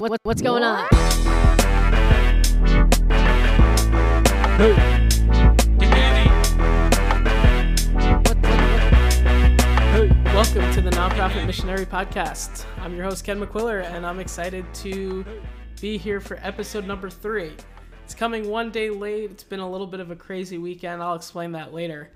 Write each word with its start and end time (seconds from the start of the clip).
what, 0.00 0.10
what, 0.10 0.20
what's 0.22 0.40
going 0.40 0.62
on? 0.62 0.88
Hey, 9.90 10.08
welcome 10.24 10.72
to 10.72 10.80
the 10.80 10.90
Nonprofit 10.92 11.44
Missionary 11.46 11.84
Podcast. 11.84 12.64
I'm 12.78 12.94
your 12.94 13.04
host, 13.04 13.24
Ken 13.24 13.38
McQuiller, 13.38 13.84
and 13.84 14.06
I'm 14.06 14.20
excited 14.20 14.64
to 14.76 15.22
be 15.82 15.98
here 15.98 16.20
for 16.20 16.38
episode 16.42 16.86
number 16.86 17.10
three. 17.10 17.52
It's 18.04 18.14
coming 18.14 18.48
one 18.48 18.70
day 18.70 18.88
late. 18.88 19.30
It's 19.30 19.44
been 19.44 19.60
a 19.60 19.70
little 19.70 19.86
bit 19.86 20.00
of 20.00 20.10
a 20.10 20.16
crazy 20.16 20.56
weekend. 20.56 21.02
I'll 21.02 21.14
explain 21.14 21.52
that 21.52 21.74
later. 21.74 22.10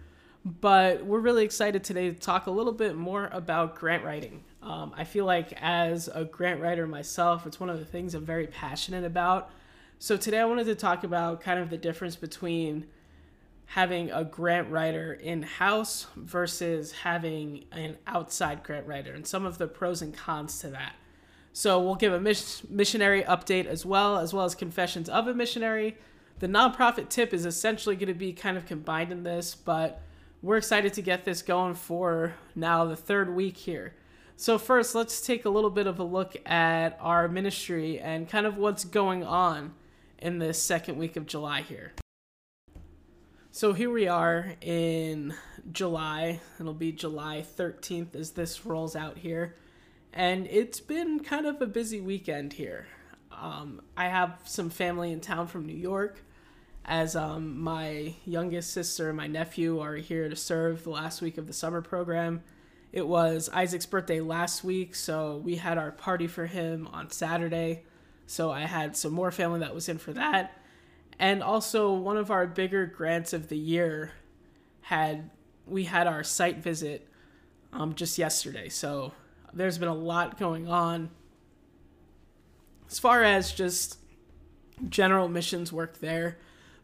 But 0.47 1.05
we're 1.05 1.21
really 1.21 1.45
excited 1.45 1.85
today 1.85 2.11
to 2.11 2.19
talk 2.19 2.47
a 2.47 2.51
little 2.51 2.73
bit 2.73 2.97
more 2.97 3.29
about 3.31 3.77
grant 3.77 4.05
writing. 4.05 4.43
Um, 4.65 4.95
I 4.97 5.05
feel 5.05 5.27
like, 5.27 5.53
as 5.61 6.09
a 6.09 6.25
grant 6.25 6.61
writer 6.61 6.87
myself, 6.87 7.47
it's 7.47 7.61
one 7.61 7.69
of 7.69 7.79
the 7.79 7.85
things 7.85 8.15
I'm 8.15 8.25
very 8.25 8.47
passionate 8.47 9.05
about. 9.05 9.51
So, 9.99 10.17
today 10.17 10.41
I 10.41 10.47
wanted 10.47 10.65
to 10.65 10.75
talk 10.75 11.05
about 11.05 11.43
kind 11.43 11.61
of 11.61 11.69
the 11.69 11.77
difference 11.77 12.17
between 12.17 12.87
having 13.67 14.11
a 14.11 14.25
grant 14.25 14.71
writer 14.71 15.13
in 15.13 15.43
house 15.43 16.07
versus 16.17 16.93
having 16.93 17.65
an 17.73 17.99
outside 18.07 18.63
grant 18.63 18.87
writer 18.87 19.13
and 19.13 19.27
some 19.27 19.45
of 19.45 19.59
the 19.59 19.67
pros 19.67 20.01
and 20.01 20.15
cons 20.15 20.59
to 20.61 20.69
that. 20.69 20.95
So 21.53 21.81
we'll 21.81 21.95
give 21.95 22.13
a 22.13 22.21
mis- 22.21 22.63
missionary 22.69 23.23
update 23.23 23.67
as 23.67 23.85
well, 23.85 24.19
as 24.19 24.33
well 24.33 24.45
as 24.45 24.55
confessions 24.55 25.09
of 25.09 25.29
a 25.29 25.35
missionary. 25.35 25.97
The 26.39 26.49
nonprofit 26.49 27.11
tip 27.11 27.33
is 27.33 27.47
essentially 27.47 27.97
going 27.97 28.09
to 28.09 28.15
be 28.15 28.33
kind 28.33 28.57
of 28.57 28.67
combined 28.67 29.13
in 29.13 29.25
this, 29.25 29.55
but 29.55 30.01
we're 30.43 30.57
excited 30.57 30.95
to 30.95 31.03
get 31.03 31.25
this 31.25 31.43
going 31.43 31.75
for 31.75 32.35
now 32.55 32.85
the 32.87 32.97
third 32.97 33.35
week 33.35 33.57
here. 33.57 33.95
So 34.37 34.59
first, 34.59 34.95
let's 34.95 35.21
take 35.21 35.45
a 35.45 35.49
little 35.49 35.71
bit 35.71 35.87
of 35.87 36.01
a 36.01 36.05
look 36.05 36.37
at 36.45 36.99
our 37.01 37.29
ministry 37.29 38.01
and 38.01 38.29
kind 38.29 38.47
of 38.47 38.57
what's 38.57 38.85
going 38.85 39.23
on 39.23 39.75
in 40.19 40.39
this 40.39 40.61
second 40.61 40.99
week 40.99 41.17
of 41.17 41.27
July 41.27 41.63
here. 41.63 41.93
So 43.53 43.73
here 43.73 43.91
we 43.91 44.09
are 44.09 44.55
in 44.61 45.35
July. 45.71 46.41
It'll 46.59 46.75
be 46.75 46.91
July 46.91 47.47
13th 47.57 48.17
as 48.17 48.33
this 48.33 48.67
rolls 48.67 48.97
out 48.97 49.19
here. 49.19 49.55
And 50.13 50.49
it's 50.49 50.81
been 50.81 51.21
kind 51.21 51.47
of 51.47 51.63
a 51.63 51.67
busy 51.67 52.01
weekend 52.01 52.55
here. 52.55 52.89
Um, 53.31 53.83
I 53.97 54.09
have 54.09 54.41
some 54.45 54.69
family 54.71 55.13
in 55.13 55.21
town 55.21 55.47
from 55.47 55.67
New 55.67 55.77
York, 55.77 56.21
as 56.85 57.15
um, 57.15 57.61
my 57.61 58.15
youngest 58.25 58.73
sister 58.73 59.09
and 59.09 59.17
my 59.17 59.29
nephew 59.29 59.79
are 59.79 59.97
here 59.97 60.29
to 60.29 60.37
serve 60.37 60.83
the 60.83 60.91
last 60.91 61.23
week 61.23 61.39
of 61.39 61.47
the 61.47 61.53
summer 61.53 61.81
program. 61.81 62.43
It 62.95 63.09
was 63.09 63.51
Isaac's 63.53 63.87
birthday 63.87 64.21
last 64.21 64.63
week, 64.63 64.95
so 64.95 65.39
we 65.39 65.57
had 65.57 65.79
our 65.79 65.91
party 65.91 66.29
for 66.29 66.47
him 66.47 66.89
on 66.93 67.11
Saturday. 67.11 67.83
So 68.29 68.53
I 68.53 68.61
had 68.61 68.97
some 68.97 69.13
more 69.13 69.33
family 69.33 69.59
that 69.59 69.75
was 69.75 69.89
in 69.89 69.99
for 69.99 70.13
that. 70.13 70.57
And 71.19 71.43
also 71.43 71.93
one 71.93 72.17
of 72.17 72.31
our 72.31 72.47
bigger 72.47 72.87
grants 72.87 73.33
of 73.33 73.49
the 73.49 73.59
year 73.59 74.13
had 74.83 75.29
we 75.67 75.83
had 75.83 76.07
our 76.07 76.23
site 76.23 76.59
visit 76.59 77.09
um, 77.73 77.97
just 77.97 78.17
yesterday. 78.17 78.69
So 78.69 79.11
there's 79.53 79.77
been 79.77 79.89
a 79.89 79.93
lot 79.93 80.39
going 80.39 80.69
on. 80.69 81.11
As 82.89 83.01
far 83.01 83.25
as 83.25 83.51
just 83.53 83.99
general 84.89 85.27
missions 85.27 85.73
work 85.73 85.99
there 85.99 86.39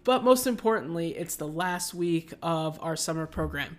but 0.04 0.24
most 0.24 0.46
importantly 0.46 1.10
it's 1.16 1.36
the 1.36 1.46
last 1.46 1.92
week 1.92 2.32
of 2.42 2.78
our 2.82 2.96
summer 2.96 3.26
program 3.26 3.78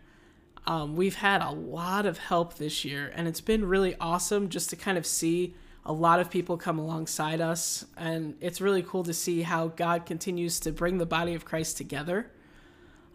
um, 0.68 0.96
we've 0.96 1.16
had 1.16 1.42
a 1.42 1.52
lot 1.52 2.06
of 2.06 2.18
help 2.18 2.56
this 2.56 2.86
year 2.86 3.12
and 3.16 3.28
it's 3.28 3.42
been 3.42 3.66
really 3.66 3.96
awesome 4.00 4.50
just 4.50 4.70
to 4.70 4.76
kind 4.76 4.98
of 4.98 5.06
see 5.06 5.56
a 5.86 5.92
lot 5.92 6.20
of 6.20 6.30
people 6.30 6.58
come 6.58 6.78
alongside 6.78 7.42
us. 7.42 7.86
And 7.98 8.36
it's 8.40 8.62
really 8.62 8.84
cool 8.84 9.04
to 9.04 9.14
see 9.14 9.42
how 9.42 9.70
god 9.70 10.06
continues 10.06 10.60
to 10.62 10.72
bring 10.72 10.98
the 10.98 11.06
body 11.06 11.34
of 11.34 11.46
christ 11.46 11.78
together. 11.78 12.32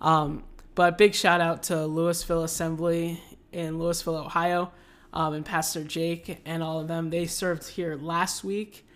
Um, 0.00 0.44
but 0.75 0.98
big 0.98 1.15
shout 1.15 1.41
out 1.41 1.62
to 1.65 1.87
louisville 1.87 2.43
assembly 2.43 3.22
in 3.53 3.78
louisville 3.78 4.16
ohio 4.16 4.72
um, 5.12 5.32
and 5.32 5.44
pastor 5.44 5.84
jake 5.84 6.41
and 6.44 6.62
all 6.62 6.81
of 6.81 6.88
them. 6.88 7.10
They 7.10 7.26
served 7.26 7.69
here 7.69 7.97
last 7.97 8.43
week. 8.43 8.87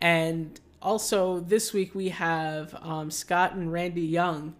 And 0.00 0.58
also 0.80 1.40
this 1.40 1.72
week 1.72 1.94
we 1.96 2.10
have 2.10 2.74
um, 2.80 3.10
scott 3.10 3.54
and 3.54 3.72
randy 3.72 4.02
young 4.02 4.54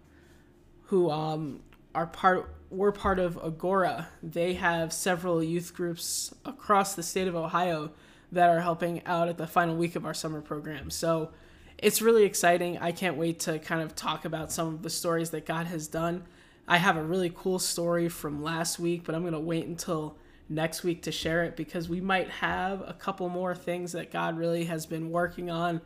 who 0.87 1.09
um, 1.09 1.61
are 1.95 2.07
part 2.07 2.53
were 2.69 2.91
part 2.91 3.17
of 3.17 3.37
agora 3.43 4.07
they 4.21 4.53
have 4.53 4.93
several 4.93 5.43
youth 5.43 5.73
groups 5.73 6.33
across 6.45 6.93
the 6.93 7.01
state 7.01 7.27
of 7.27 7.35
ohio 7.35 7.91
that 8.31 8.49
are 8.49 8.61
helping 8.61 9.05
out 9.05 9.27
at 9.27 9.37
the 9.37 9.47
final 9.47 9.75
week 9.75 9.95
of 9.95 10.05
our 10.05 10.13
summer 10.13 10.41
program. 10.41 10.89
So 10.89 11.31
it's 11.77 12.01
really 12.01 12.23
exciting. 12.23 12.77
I 12.77 12.91
can't 12.91 13.17
wait 13.17 13.39
to 13.41 13.59
kind 13.59 13.81
of 13.81 13.95
talk 13.95 14.25
about 14.25 14.51
some 14.51 14.67
of 14.67 14.83
the 14.83 14.89
stories 14.89 15.31
that 15.31 15.45
God 15.45 15.67
has 15.67 15.87
done. 15.87 16.23
I 16.67 16.77
have 16.77 16.97
a 16.97 17.03
really 17.03 17.31
cool 17.35 17.57
story 17.57 18.09
from 18.09 18.43
last 18.43 18.79
week, 18.79 19.03
but 19.03 19.15
I'm 19.15 19.21
going 19.21 19.33
to 19.33 19.39
wait 19.39 19.65
until 19.65 20.15
next 20.47 20.83
week 20.83 21.03
to 21.03 21.11
share 21.11 21.43
it 21.43 21.55
because 21.55 21.89
we 21.89 22.01
might 22.01 22.29
have 22.29 22.81
a 22.87 22.93
couple 22.93 23.29
more 23.29 23.55
things 23.55 23.93
that 23.93 24.11
God 24.11 24.37
really 24.37 24.65
has 24.65 24.85
been 24.85 25.09
working 25.09 25.49
on. 25.49 25.81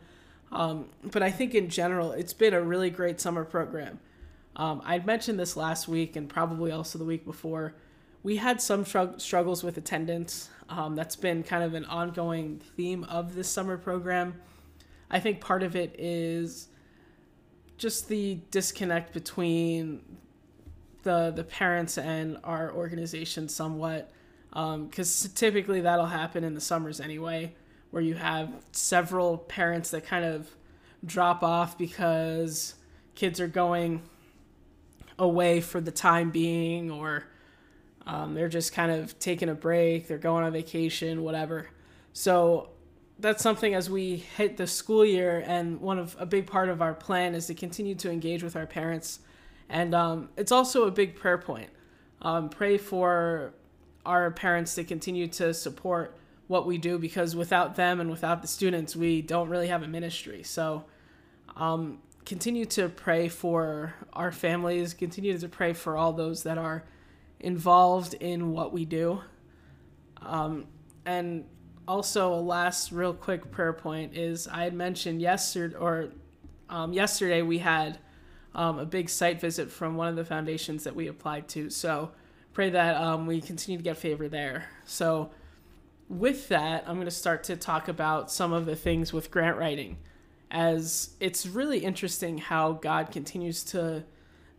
Um, 0.52 0.90
but 1.04 1.24
I 1.24 1.32
think 1.32 1.56
in 1.56 1.70
general, 1.70 2.12
it's 2.12 2.34
been 2.34 2.54
a 2.54 2.62
really 2.62 2.90
great 2.90 3.22
summer 3.22 3.44
program. 3.46 4.00
Um, 4.56 4.82
I'd 4.86 5.06
mentioned 5.06 5.40
this 5.40 5.58
last 5.58 5.88
week 5.88 6.16
and 6.16 6.30
probably 6.30 6.72
also 6.72 7.00
the 7.00 7.06
week 7.06 7.26
before. 7.26 7.76
We 8.22 8.38
had 8.38 8.62
some 8.62 8.86
strugg- 8.86 9.20
struggles 9.20 9.64
with 9.64 9.78
attendance. 9.78 10.50
Um, 10.70 10.96
that's 10.96 11.16
been 11.16 11.44
kind 11.44 11.64
of 11.64 11.74
an 11.74 11.86
ongoing 11.86 12.62
theme 12.78 13.04
of 13.06 13.36
this 13.36 13.50
summer 13.50 13.78
program. 13.78 14.36
I 15.10 15.20
think 15.20 15.42
part 15.42 15.64
of 15.64 15.76
it 15.76 15.96
is 16.00 16.70
just 17.78 18.08
the 18.08 18.40
disconnect 18.52 19.14
between 19.14 20.02
the 21.04 21.32
the 21.36 21.44
parents 21.44 21.98
and 21.98 22.38
our 22.44 22.72
organization 22.72 23.50
somewhat 23.50 24.10
because 24.50 25.30
typically 25.36 25.82
that'll 25.82 26.06
happen 26.06 26.44
in 26.44 26.54
the 26.54 26.62
summers 26.62 27.02
anyway 27.02 27.54
where 27.92 28.02
you 28.02 28.16
have 28.16 28.52
several 28.72 29.38
parents 29.38 29.92
that 29.92 30.06
kind 30.06 30.26
of 30.26 30.50
drop 31.06 31.44
off 31.44 31.78
because 31.78 32.76
kids 33.16 33.40
are 33.40 33.48
going 33.48 34.02
away 35.20 35.62
for 35.62 35.80
the 35.80 35.92
time 35.92 36.32
being 36.32 36.92
or 36.92 37.26
um, 38.06 38.34
they're 38.34 38.50
just 38.50 38.74
kind 38.74 38.92
of 38.92 39.18
taking 39.20 39.50
a 39.50 39.54
break, 39.56 40.08
they're 40.08 40.18
going 40.18 40.44
on 40.44 40.52
vacation, 40.52 41.24
whatever. 41.24 41.70
So 42.12 42.70
that's 43.20 43.42
something 43.42 43.74
as 43.74 43.90
we 43.90 44.18
hit 44.18 44.58
the 44.58 44.68
school 44.68 45.06
year, 45.06 45.44
and 45.46 45.80
one 45.80 45.98
of 45.98 46.16
a 46.20 46.26
big 46.26 46.48
part 46.48 46.70
of 46.70 46.82
our 46.82 46.94
plan 46.94 47.36
is 47.36 47.48
to 47.48 47.54
continue 47.54 47.96
to 47.96 48.12
engage 48.12 48.44
with 48.44 48.56
our 48.56 48.66
parents, 48.66 49.20
and 49.70 49.96
um, 49.96 50.30
it's 50.36 50.52
also 50.52 50.86
a 50.86 50.92
big 50.92 51.16
prayer 51.16 51.38
point. 51.38 51.70
Um, 52.22 52.50
pray 52.50 52.78
for 52.78 53.54
our 54.06 54.32
parents 54.32 54.76
to 54.76 54.84
continue 54.84 55.28
to 55.28 55.54
support 55.54 56.18
what 56.48 56.66
we 56.66 56.78
do 56.78 56.98
because 57.00 57.36
without 57.36 57.76
them 57.76 58.00
and 58.02 58.10
without 58.10 58.42
the 58.42 58.48
students, 58.48 58.96
we 58.96 59.22
don't 59.22 59.50
really 59.50 59.68
have 59.68 59.84
a 59.84 59.88
ministry. 59.88 60.44
So 60.44 60.84
um, 61.56 62.00
continue 62.26 62.66
to 62.66 62.90
pray 62.90 63.28
for 63.28 63.94
our 64.14 64.32
families, 64.32 64.94
continue 64.94 65.38
to 65.38 65.50
pray 65.50 65.74
for 65.74 65.98
all 65.98 66.14
those 66.14 66.44
that 66.44 66.58
are 66.58 66.84
involved 67.40 68.14
in 68.16 68.52
what 68.52 68.72
we 68.72 68.86
do. 68.86 69.22
Um, 70.22 70.68
and 71.06 71.46
also, 71.88 72.34
a 72.34 72.40
last 72.40 72.92
real 72.92 73.14
quick 73.14 73.52
prayer 73.52 73.74
point 73.74 74.16
is 74.16 74.48
I 74.48 74.64
had 74.64 74.74
mentioned 74.74 75.22
yesterday, 75.22 75.76
or 75.76 76.10
um, 76.70 76.94
yesterday 76.94 77.42
we 77.42 77.58
had 77.58 78.00
um, 78.56 78.80
a 78.80 78.86
big 78.86 79.10
site 79.10 79.42
visit 79.42 79.70
from 79.72 79.96
one 79.96 80.08
of 80.08 80.16
the 80.16 80.26
foundations 80.26 80.84
that 80.86 80.96
we 80.96 81.08
applied 81.08 81.48
to. 81.50 81.70
So 81.70 82.12
pray 82.54 82.70
that 82.70 82.96
um, 82.96 83.26
we 83.26 83.42
continue 83.42 83.78
to 83.78 83.84
get 83.84 83.98
favor 83.98 84.30
there. 84.30 84.70
So 84.86 85.32
with 86.08 86.48
that, 86.50 86.86
I'm 86.88 86.96
going 86.96 87.06
to 87.06 87.12
start 87.12 87.44
to 87.46 87.58
talk 87.58 87.88
about 87.88 88.32
some 88.32 88.54
of 88.54 88.66
the 88.66 88.76
things 88.76 89.12
with 89.12 89.32
grant 89.32 89.58
writing, 89.58 89.98
as 90.54 91.10
it's 91.20 91.48
really 91.48 91.80
interesting 91.80 92.38
how 92.38 92.74
God 92.74 93.12
continues 93.12 93.64
to 93.66 94.06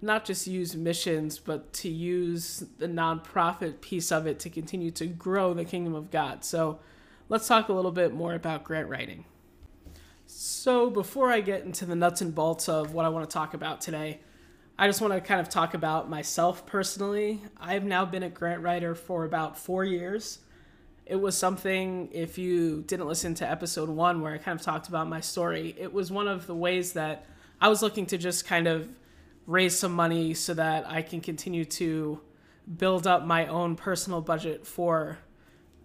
not 0.02 0.24
just 0.24 0.46
use 0.46 0.76
missions, 0.76 1.38
but 1.38 1.72
to 1.72 1.88
use 1.88 2.64
the 2.78 2.88
nonprofit 2.88 3.80
piece 3.80 4.10
of 4.12 4.26
it 4.26 4.40
to 4.40 4.50
continue 4.50 4.90
to 4.90 5.06
grow 5.06 5.54
the 5.54 5.64
kingdom 5.64 5.94
of 5.94 6.10
God. 6.10 6.44
So 6.44 6.80
let's 7.28 7.46
talk 7.46 7.68
a 7.68 7.72
little 7.72 7.92
bit 7.92 8.12
more 8.12 8.34
about 8.34 8.64
grant 8.64 8.88
writing. 8.88 9.24
So 10.26 10.90
before 10.90 11.30
I 11.30 11.40
get 11.40 11.64
into 11.64 11.86
the 11.86 11.94
nuts 11.94 12.20
and 12.20 12.34
bolts 12.34 12.68
of 12.68 12.92
what 12.92 13.04
I 13.04 13.08
want 13.08 13.28
to 13.30 13.32
talk 13.32 13.54
about 13.54 13.80
today, 13.80 14.20
I 14.76 14.88
just 14.88 15.00
want 15.00 15.14
to 15.14 15.20
kind 15.20 15.40
of 15.40 15.48
talk 15.48 15.74
about 15.74 16.10
myself 16.10 16.66
personally. 16.66 17.40
I've 17.60 17.84
now 17.84 18.04
been 18.04 18.24
a 18.24 18.28
grant 18.28 18.62
writer 18.62 18.96
for 18.96 19.24
about 19.24 19.56
four 19.56 19.84
years. 19.84 20.40
It 21.06 21.16
was 21.16 21.36
something, 21.36 22.08
if 22.12 22.38
you 22.38 22.82
didn't 22.86 23.06
listen 23.06 23.34
to 23.34 23.50
episode 23.50 23.88
one 23.90 24.22
where 24.22 24.32
I 24.32 24.38
kind 24.38 24.58
of 24.58 24.64
talked 24.64 24.88
about 24.88 25.08
my 25.08 25.20
story, 25.20 25.74
it 25.78 25.92
was 25.92 26.10
one 26.10 26.28
of 26.28 26.46
the 26.46 26.54
ways 26.54 26.94
that 26.94 27.26
I 27.60 27.68
was 27.68 27.82
looking 27.82 28.06
to 28.06 28.18
just 28.18 28.46
kind 28.46 28.66
of 28.66 28.88
raise 29.46 29.78
some 29.78 29.92
money 29.92 30.32
so 30.34 30.54
that 30.54 30.88
I 30.88 31.02
can 31.02 31.20
continue 31.20 31.66
to 31.66 32.20
build 32.78 33.06
up 33.06 33.26
my 33.26 33.46
own 33.46 33.76
personal 33.76 34.22
budget 34.22 34.66
for 34.66 35.18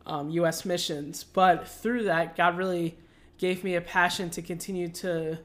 um, 0.05 0.29
U.S. 0.29 0.63
missions. 0.63 1.23
But 1.23 1.67
through 1.67 2.03
that, 2.03 2.37
God 2.37 2.57
really 2.57 2.97
gave 3.37 3.63
me 3.63 3.75
a 3.75 3.81
passion 3.81 4.29
to 4.31 4.41
continue 4.41 4.87
to 4.87 5.39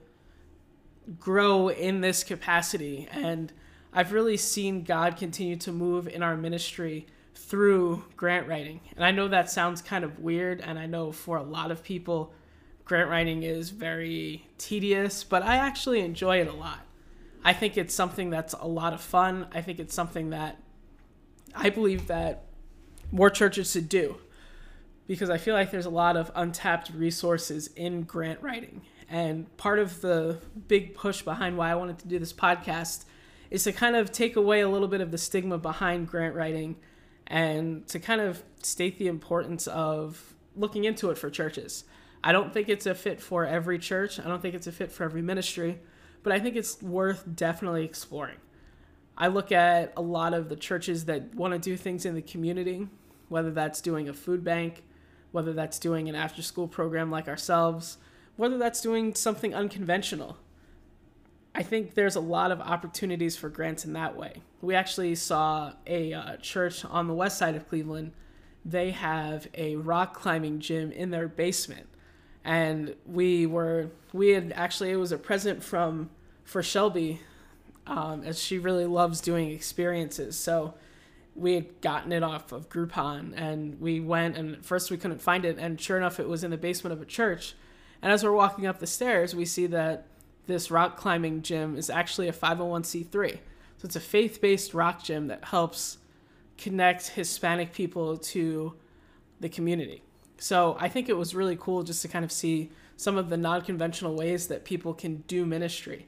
grow 1.18 1.68
in 1.68 2.00
this 2.00 2.24
capacity. 2.24 3.08
And 3.10 3.52
I've 3.92 4.12
really 4.12 4.36
seen 4.36 4.82
God 4.82 5.16
continue 5.16 5.56
to 5.56 5.72
move 5.72 6.08
in 6.08 6.22
our 6.22 6.36
ministry 6.36 7.06
through 7.34 8.04
grant 8.16 8.48
writing. 8.48 8.80
And 8.96 9.04
I 9.04 9.10
know 9.10 9.28
that 9.28 9.50
sounds 9.50 9.82
kind 9.82 10.04
of 10.04 10.20
weird, 10.20 10.60
and 10.60 10.78
I 10.78 10.86
know 10.86 11.12
for 11.12 11.36
a 11.36 11.42
lot 11.42 11.70
of 11.70 11.82
people, 11.82 12.32
grant 12.84 13.10
writing 13.10 13.42
is 13.42 13.70
very 13.70 14.46
tedious, 14.58 15.24
but 15.24 15.42
I 15.42 15.56
actually 15.56 16.00
enjoy 16.00 16.40
it 16.40 16.48
a 16.48 16.52
lot. 16.52 16.80
I 17.44 17.52
think 17.52 17.76
it's 17.76 17.94
something 17.94 18.30
that's 18.30 18.54
a 18.54 18.66
lot 18.66 18.94
of 18.94 19.00
fun. 19.00 19.48
I 19.52 19.60
think 19.60 19.78
it's 19.78 19.94
something 19.94 20.30
that 20.30 20.58
I 21.54 21.70
believe 21.70 22.06
that 22.06 22.46
more 23.12 23.30
churches 23.30 23.70
should 23.70 23.88
do 23.88 24.16
because 25.06 25.28
I 25.28 25.38
feel 25.38 25.54
like 25.54 25.70
there's 25.70 25.86
a 25.86 25.90
lot 25.90 26.16
of 26.16 26.32
untapped 26.34 26.90
resources 26.94 27.68
in 27.76 28.02
grant 28.02 28.40
writing. 28.40 28.82
And 29.10 29.54
part 29.58 29.78
of 29.78 30.00
the 30.00 30.38
big 30.66 30.94
push 30.94 31.22
behind 31.22 31.58
why 31.58 31.70
I 31.70 31.74
wanted 31.74 31.98
to 31.98 32.08
do 32.08 32.18
this 32.18 32.32
podcast 32.32 33.04
is 33.50 33.64
to 33.64 33.72
kind 33.72 33.94
of 33.94 34.10
take 34.10 34.36
away 34.36 34.60
a 34.60 34.68
little 34.68 34.88
bit 34.88 35.02
of 35.02 35.10
the 35.10 35.18
stigma 35.18 35.58
behind 35.58 36.08
grant 36.08 36.34
writing 36.34 36.76
and 37.26 37.86
to 37.88 37.98
kind 37.98 38.20
of 38.20 38.42
state 38.62 38.98
the 38.98 39.08
importance 39.08 39.66
of 39.66 40.34
looking 40.56 40.84
into 40.84 41.10
it 41.10 41.18
for 41.18 41.30
churches. 41.30 41.84
I 42.22 42.32
don't 42.32 42.52
think 42.52 42.68
it's 42.68 42.86
a 42.86 42.94
fit 42.94 43.20
for 43.20 43.44
every 43.44 43.78
church, 43.78 44.18
I 44.18 44.24
don't 44.24 44.40
think 44.40 44.54
it's 44.54 44.66
a 44.66 44.72
fit 44.72 44.90
for 44.90 45.04
every 45.04 45.22
ministry, 45.22 45.80
but 46.22 46.32
I 46.32 46.40
think 46.40 46.56
it's 46.56 46.82
worth 46.82 47.24
definitely 47.34 47.84
exploring. 47.84 48.38
I 49.16 49.28
look 49.28 49.52
at 49.52 49.92
a 49.96 50.02
lot 50.02 50.34
of 50.34 50.48
the 50.48 50.56
churches 50.56 51.04
that 51.04 51.34
want 51.34 51.52
to 51.52 51.58
do 51.58 51.76
things 51.76 52.04
in 52.04 52.14
the 52.14 52.22
community, 52.22 52.88
whether 53.28 53.50
that's 53.50 53.80
doing 53.80 54.08
a 54.08 54.14
food 54.14 54.42
bank, 54.42 54.82
whether 55.30 55.52
that's 55.52 55.78
doing 55.78 56.08
an 56.08 56.14
after 56.14 56.42
school 56.42 56.66
program 56.66 57.10
like 57.10 57.28
ourselves, 57.28 57.98
whether 58.36 58.58
that's 58.58 58.80
doing 58.80 59.14
something 59.14 59.54
unconventional. 59.54 60.38
I 61.54 61.62
think 61.62 61.94
there's 61.94 62.16
a 62.16 62.20
lot 62.20 62.50
of 62.50 62.60
opportunities 62.60 63.36
for 63.36 63.48
grants 63.48 63.84
in 63.84 63.92
that 63.92 64.16
way. 64.16 64.42
We 64.60 64.74
actually 64.74 65.14
saw 65.14 65.72
a 65.86 66.12
uh, 66.12 66.36
church 66.38 66.84
on 66.84 67.06
the 67.06 67.14
west 67.14 67.38
side 67.38 67.54
of 67.54 67.68
Cleveland. 67.68 68.12
They 68.64 68.90
have 68.90 69.46
a 69.54 69.76
rock 69.76 70.14
climbing 70.14 70.58
gym 70.58 70.90
in 70.90 71.10
their 71.10 71.28
basement. 71.28 71.86
And 72.44 72.96
we 73.06 73.46
were, 73.46 73.90
we 74.12 74.30
had 74.30 74.52
actually, 74.56 74.90
it 74.90 74.96
was 74.96 75.12
a 75.12 75.18
present 75.18 75.62
from, 75.62 76.10
for 76.42 76.62
Shelby, 76.62 77.20
um, 77.86 78.24
as 78.24 78.42
she 78.42 78.58
really 78.58 78.86
loves 78.86 79.20
doing 79.20 79.50
experiences. 79.50 80.36
So 80.36 80.74
we 81.36 81.54
had 81.54 81.80
gotten 81.80 82.10
it 82.10 82.22
off 82.22 82.50
of 82.50 82.68
Groupon 82.68 83.32
and 83.36 83.80
we 83.80 84.00
went 84.00 84.36
and 84.36 84.64
first 84.64 84.90
we 84.90 84.96
couldn't 84.96 85.22
find 85.22 85.44
it. 85.44 85.58
And 85.58 85.80
sure 85.80 85.96
enough, 85.96 86.18
it 86.18 86.28
was 86.28 86.42
in 86.42 86.50
the 86.50 86.56
basement 86.56 86.92
of 86.92 87.00
a 87.00 87.06
church. 87.06 87.54
And 88.02 88.12
as 88.12 88.24
we're 88.24 88.32
walking 88.32 88.66
up 88.66 88.80
the 88.80 88.86
stairs, 88.86 89.34
we 89.34 89.44
see 89.44 89.66
that 89.68 90.06
this 90.46 90.70
rock 90.70 90.96
climbing 90.96 91.42
gym 91.42 91.76
is 91.76 91.90
actually 91.90 92.28
a 92.28 92.32
501c3. 92.32 93.32
So 93.32 93.86
it's 93.86 93.96
a 93.96 94.00
faith 94.00 94.40
based 94.40 94.74
rock 94.74 95.02
gym 95.02 95.28
that 95.28 95.46
helps 95.46 95.98
connect 96.58 97.08
Hispanic 97.08 97.72
people 97.72 98.16
to 98.16 98.74
the 99.40 99.48
community. 99.48 100.02
So 100.38 100.76
I 100.78 100.88
think 100.88 101.08
it 101.08 101.16
was 101.16 101.34
really 101.34 101.56
cool 101.58 101.82
just 101.82 102.02
to 102.02 102.08
kind 102.08 102.24
of 102.24 102.32
see 102.32 102.70
some 102.96 103.16
of 103.16 103.28
the 103.28 103.36
non 103.36 103.62
conventional 103.62 104.14
ways 104.14 104.48
that 104.48 104.64
people 104.64 104.94
can 104.94 105.24
do 105.26 105.44
ministry. 105.44 106.06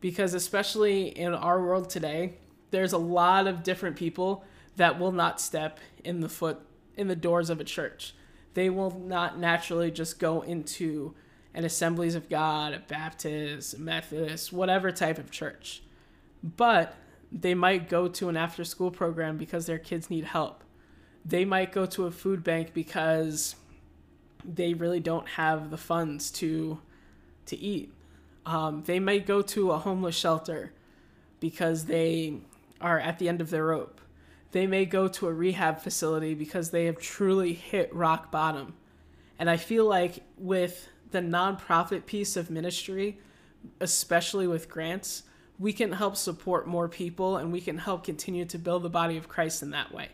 Because 0.00 0.34
especially 0.34 1.08
in 1.08 1.34
our 1.34 1.62
world 1.62 1.88
today, 1.88 2.34
there's 2.70 2.92
a 2.92 2.98
lot 2.98 3.46
of 3.46 3.62
different 3.62 3.96
people 3.96 4.44
that 4.76 4.98
will 4.98 5.12
not 5.12 5.40
step 5.40 5.78
in 6.02 6.20
the 6.20 6.28
foot 6.28 6.58
in 6.96 7.08
the 7.08 7.16
doors 7.16 7.50
of 7.50 7.60
a 7.60 7.64
church. 7.64 8.14
They 8.54 8.70
will 8.70 8.98
not 8.98 9.38
naturally 9.38 9.90
just 9.90 10.18
go 10.18 10.42
into 10.42 11.14
an 11.54 11.64
Assemblies 11.64 12.14
of 12.14 12.28
God, 12.28 12.72
a 12.72 12.80
Baptist, 12.80 13.78
Methodist, 13.78 14.52
whatever 14.52 14.90
type 14.90 15.18
of 15.18 15.30
church. 15.30 15.82
But 16.42 16.96
they 17.30 17.54
might 17.54 17.88
go 17.88 18.08
to 18.08 18.28
an 18.28 18.36
after 18.36 18.64
school 18.64 18.90
program 18.90 19.36
because 19.36 19.66
their 19.66 19.78
kids 19.78 20.10
need 20.10 20.24
help. 20.24 20.62
They 21.24 21.44
might 21.44 21.72
go 21.72 21.86
to 21.86 22.06
a 22.06 22.10
food 22.10 22.44
bank 22.44 22.74
because 22.74 23.56
they 24.44 24.74
really 24.74 25.00
don't 25.00 25.28
have 25.28 25.70
the 25.70 25.78
funds 25.78 26.30
to 26.32 26.80
to 27.46 27.56
eat. 27.56 27.92
Um, 28.46 28.82
they 28.84 29.00
might 29.00 29.26
go 29.26 29.42
to 29.42 29.72
a 29.72 29.78
homeless 29.78 30.16
shelter 30.16 30.72
because 31.40 31.86
they 31.86 32.38
are 32.80 32.98
at 32.98 33.18
the 33.18 33.28
end 33.28 33.40
of 33.40 33.50
their 33.50 33.66
rope. 33.66 34.00
They 34.52 34.66
may 34.66 34.84
go 34.84 35.08
to 35.08 35.26
a 35.28 35.32
rehab 35.32 35.80
facility 35.80 36.34
because 36.34 36.70
they 36.70 36.86
have 36.86 36.98
truly 36.98 37.52
hit 37.52 37.94
rock 37.94 38.30
bottom. 38.30 38.74
And 39.38 39.50
I 39.50 39.56
feel 39.56 39.84
like 39.86 40.22
with 40.38 40.88
the 41.14 41.20
nonprofit 41.20 42.06
piece 42.06 42.36
of 42.36 42.50
ministry, 42.50 43.20
especially 43.80 44.48
with 44.48 44.68
grants, 44.68 45.22
we 45.60 45.72
can 45.72 45.92
help 45.92 46.16
support 46.16 46.66
more 46.66 46.88
people 46.88 47.36
and 47.36 47.52
we 47.52 47.60
can 47.60 47.78
help 47.78 48.02
continue 48.02 48.44
to 48.44 48.58
build 48.58 48.82
the 48.82 48.90
body 48.90 49.16
of 49.16 49.28
Christ 49.28 49.62
in 49.62 49.70
that 49.70 49.94
way. 49.94 50.08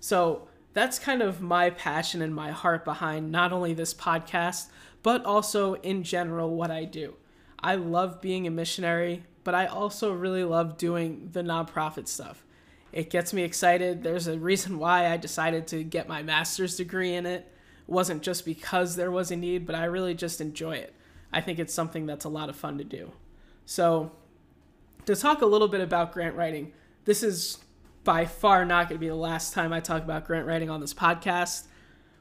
So 0.00 0.48
that's 0.72 0.98
kind 0.98 1.22
of 1.22 1.40
my 1.40 1.70
passion 1.70 2.20
and 2.20 2.34
my 2.34 2.50
heart 2.50 2.84
behind 2.84 3.30
not 3.30 3.52
only 3.52 3.74
this 3.74 3.94
podcast, 3.94 4.66
but 5.04 5.24
also 5.24 5.74
in 5.74 6.02
general 6.02 6.56
what 6.56 6.72
I 6.72 6.84
do. 6.84 7.14
I 7.60 7.76
love 7.76 8.20
being 8.20 8.48
a 8.48 8.50
missionary, 8.50 9.22
but 9.44 9.54
I 9.54 9.66
also 9.66 10.12
really 10.12 10.42
love 10.42 10.76
doing 10.76 11.28
the 11.32 11.42
nonprofit 11.42 12.08
stuff. 12.08 12.44
It 12.90 13.08
gets 13.08 13.32
me 13.32 13.44
excited. 13.44 14.02
There's 14.02 14.26
a 14.26 14.36
reason 14.36 14.80
why 14.80 15.12
I 15.12 15.16
decided 15.16 15.68
to 15.68 15.84
get 15.84 16.08
my 16.08 16.24
master's 16.24 16.76
degree 16.76 17.14
in 17.14 17.24
it 17.24 17.52
wasn't 17.88 18.22
just 18.22 18.44
because 18.44 18.96
there 18.96 19.10
was 19.10 19.30
a 19.30 19.36
need, 19.36 19.66
but 19.66 19.74
I 19.74 19.84
really 19.84 20.14
just 20.14 20.40
enjoy 20.40 20.76
it. 20.76 20.94
I 21.32 21.40
think 21.40 21.58
it's 21.58 21.74
something 21.74 22.06
that's 22.06 22.24
a 22.24 22.28
lot 22.28 22.48
of 22.48 22.56
fun 22.56 22.78
to 22.78 22.84
do. 22.84 23.12
So, 23.64 24.12
to 25.06 25.16
talk 25.16 25.42
a 25.42 25.46
little 25.46 25.68
bit 25.68 25.80
about 25.80 26.12
grant 26.12 26.36
writing, 26.36 26.72
this 27.04 27.22
is 27.22 27.58
by 28.04 28.26
far 28.26 28.64
not 28.64 28.88
going 28.88 28.98
to 28.98 29.00
be 29.00 29.08
the 29.08 29.14
last 29.14 29.52
time 29.52 29.72
I 29.72 29.80
talk 29.80 30.02
about 30.02 30.26
grant 30.26 30.46
writing 30.46 30.70
on 30.70 30.80
this 30.80 30.94
podcast, 30.94 31.66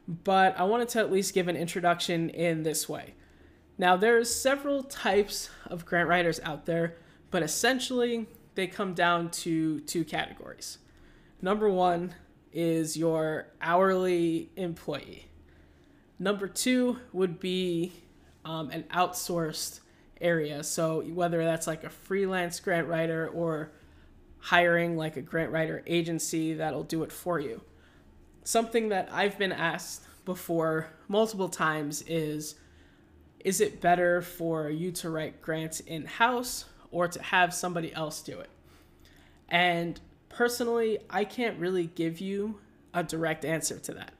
but 0.08 0.58
I 0.58 0.64
wanted 0.64 0.90
to 0.90 1.00
at 1.00 1.12
least 1.12 1.34
give 1.34 1.48
an 1.48 1.56
introduction 1.56 2.30
in 2.30 2.64
this 2.64 2.88
way. 2.88 3.14
Now, 3.78 3.96
there's 3.96 4.34
several 4.34 4.84
types 4.84 5.50
of 5.66 5.86
grant 5.86 6.10
writers 6.10 6.40
out 6.44 6.66
there, 6.66 6.96
but 7.30 7.44
essentially 7.44 8.28
they 8.56 8.68
come 8.68 8.94
down 8.94 9.30
to 9.32 9.82
two 9.82 10.04
categories. 10.04 10.80
Number 11.42 11.70
one 11.70 12.16
is 12.52 12.98
your 12.98 13.48
hourly 13.62 14.50
employee. 14.56 15.27
Number 16.20 16.48
two 16.48 17.00
would 17.14 17.40
be 17.40 17.94
um, 18.44 18.70
an 18.72 18.84
outsourced 18.92 19.82
area. 20.20 20.64
So 20.64 21.02
whether 21.02 21.44
that's 21.44 21.68
like 21.68 21.84
a 21.84 21.90
freelance 21.90 22.60
grant 22.60 22.88
writer 22.88 23.28
or 23.28 23.72
hiring 24.40 24.98
like 24.98 25.18
a 25.18 25.22
grant 25.22 25.52
writer 25.52 25.84
agency 25.86 26.54
that'll 26.54 26.84
do 26.84 27.04
it 27.04 27.12
for 27.12 27.40
you. 27.40 27.62
Something 28.44 28.90
that 28.90 29.10
I've 29.12 29.38
been 29.38 29.52
asked 29.52 30.06
before 30.26 30.88
multiple 31.08 31.50
times 31.50 32.04
is 32.08 32.56
is 33.42 33.62
it 33.62 33.80
better 33.80 34.22
for 34.22 34.70
you 34.70 34.92
to 34.92 35.10
write 35.10 35.42
grants 35.42 35.80
in 35.82 36.06
house 36.06 36.66
or 36.92 37.08
to 37.08 37.22
have 37.22 37.54
somebody 37.54 37.94
else 37.94 38.22
do 38.22 38.40
it? 38.40 38.50
And 39.48 40.00
personally, 40.28 41.00
I 41.10 41.24
can't 41.24 41.58
really 41.60 41.86
give 41.86 42.20
you 42.20 42.60
a 42.94 43.04
direct 43.04 43.46
answer 43.46 43.80
to 43.80 43.94
that. 43.94 44.12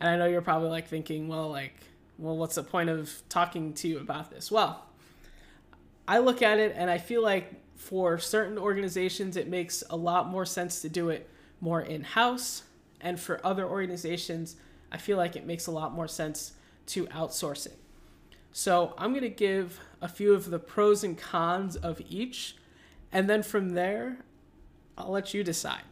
And 0.00 0.08
I 0.08 0.16
know 0.16 0.26
you're 0.26 0.40
probably 0.40 0.70
like 0.70 0.88
thinking, 0.88 1.28
well, 1.28 1.50
like, 1.50 1.74
well, 2.18 2.36
what's 2.36 2.54
the 2.54 2.62
point 2.62 2.88
of 2.88 3.22
talking 3.28 3.74
to 3.74 3.88
you 3.88 3.98
about 3.98 4.30
this? 4.30 4.50
Well, 4.50 4.84
I 6.08 6.18
look 6.18 6.42
at 6.42 6.58
it 6.58 6.74
and 6.76 6.90
I 6.90 6.98
feel 6.98 7.22
like 7.22 7.52
for 7.76 8.18
certain 8.18 8.58
organizations, 8.58 9.36
it 9.36 9.48
makes 9.48 9.84
a 9.90 9.96
lot 9.96 10.28
more 10.28 10.44
sense 10.44 10.82
to 10.82 10.88
do 10.88 11.10
it 11.10 11.28
more 11.60 11.80
in 11.80 12.02
house. 12.02 12.64
And 13.00 13.18
for 13.18 13.44
other 13.44 13.66
organizations, 13.66 14.56
I 14.90 14.98
feel 14.98 15.16
like 15.16 15.36
it 15.36 15.46
makes 15.46 15.66
a 15.66 15.70
lot 15.70 15.92
more 15.92 16.08
sense 16.08 16.52
to 16.86 17.06
outsource 17.06 17.66
it. 17.66 17.78
So 18.52 18.94
I'm 18.98 19.10
going 19.10 19.22
to 19.22 19.28
give 19.28 19.80
a 20.02 20.08
few 20.08 20.34
of 20.34 20.50
the 20.50 20.58
pros 20.58 21.04
and 21.04 21.16
cons 21.16 21.76
of 21.76 22.00
each. 22.08 22.56
And 23.12 23.28
then 23.28 23.42
from 23.42 23.70
there, 23.70 24.18
I'll 24.98 25.10
let 25.10 25.32
you 25.32 25.44
decide. 25.44 25.82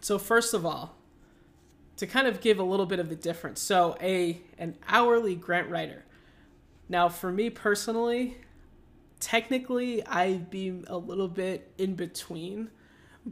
So, 0.00 0.18
first 0.18 0.52
of 0.54 0.66
all, 0.66 0.96
to 1.96 2.06
kind 2.06 2.26
of 2.26 2.40
give 2.40 2.58
a 2.58 2.62
little 2.62 2.86
bit 2.86 2.98
of 2.98 3.08
the 3.08 3.16
difference. 3.16 3.60
So 3.60 3.96
a 4.00 4.40
an 4.58 4.76
hourly 4.88 5.34
grant 5.34 5.68
writer. 5.70 6.04
Now 6.88 7.08
for 7.08 7.32
me 7.32 7.50
personally, 7.50 8.38
technically 9.20 10.04
I'd 10.06 10.50
be 10.50 10.82
a 10.86 10.96
little 10.96 11.28
bit 11.28 11.72
in 11.78 11.94
between, 11.94 12.70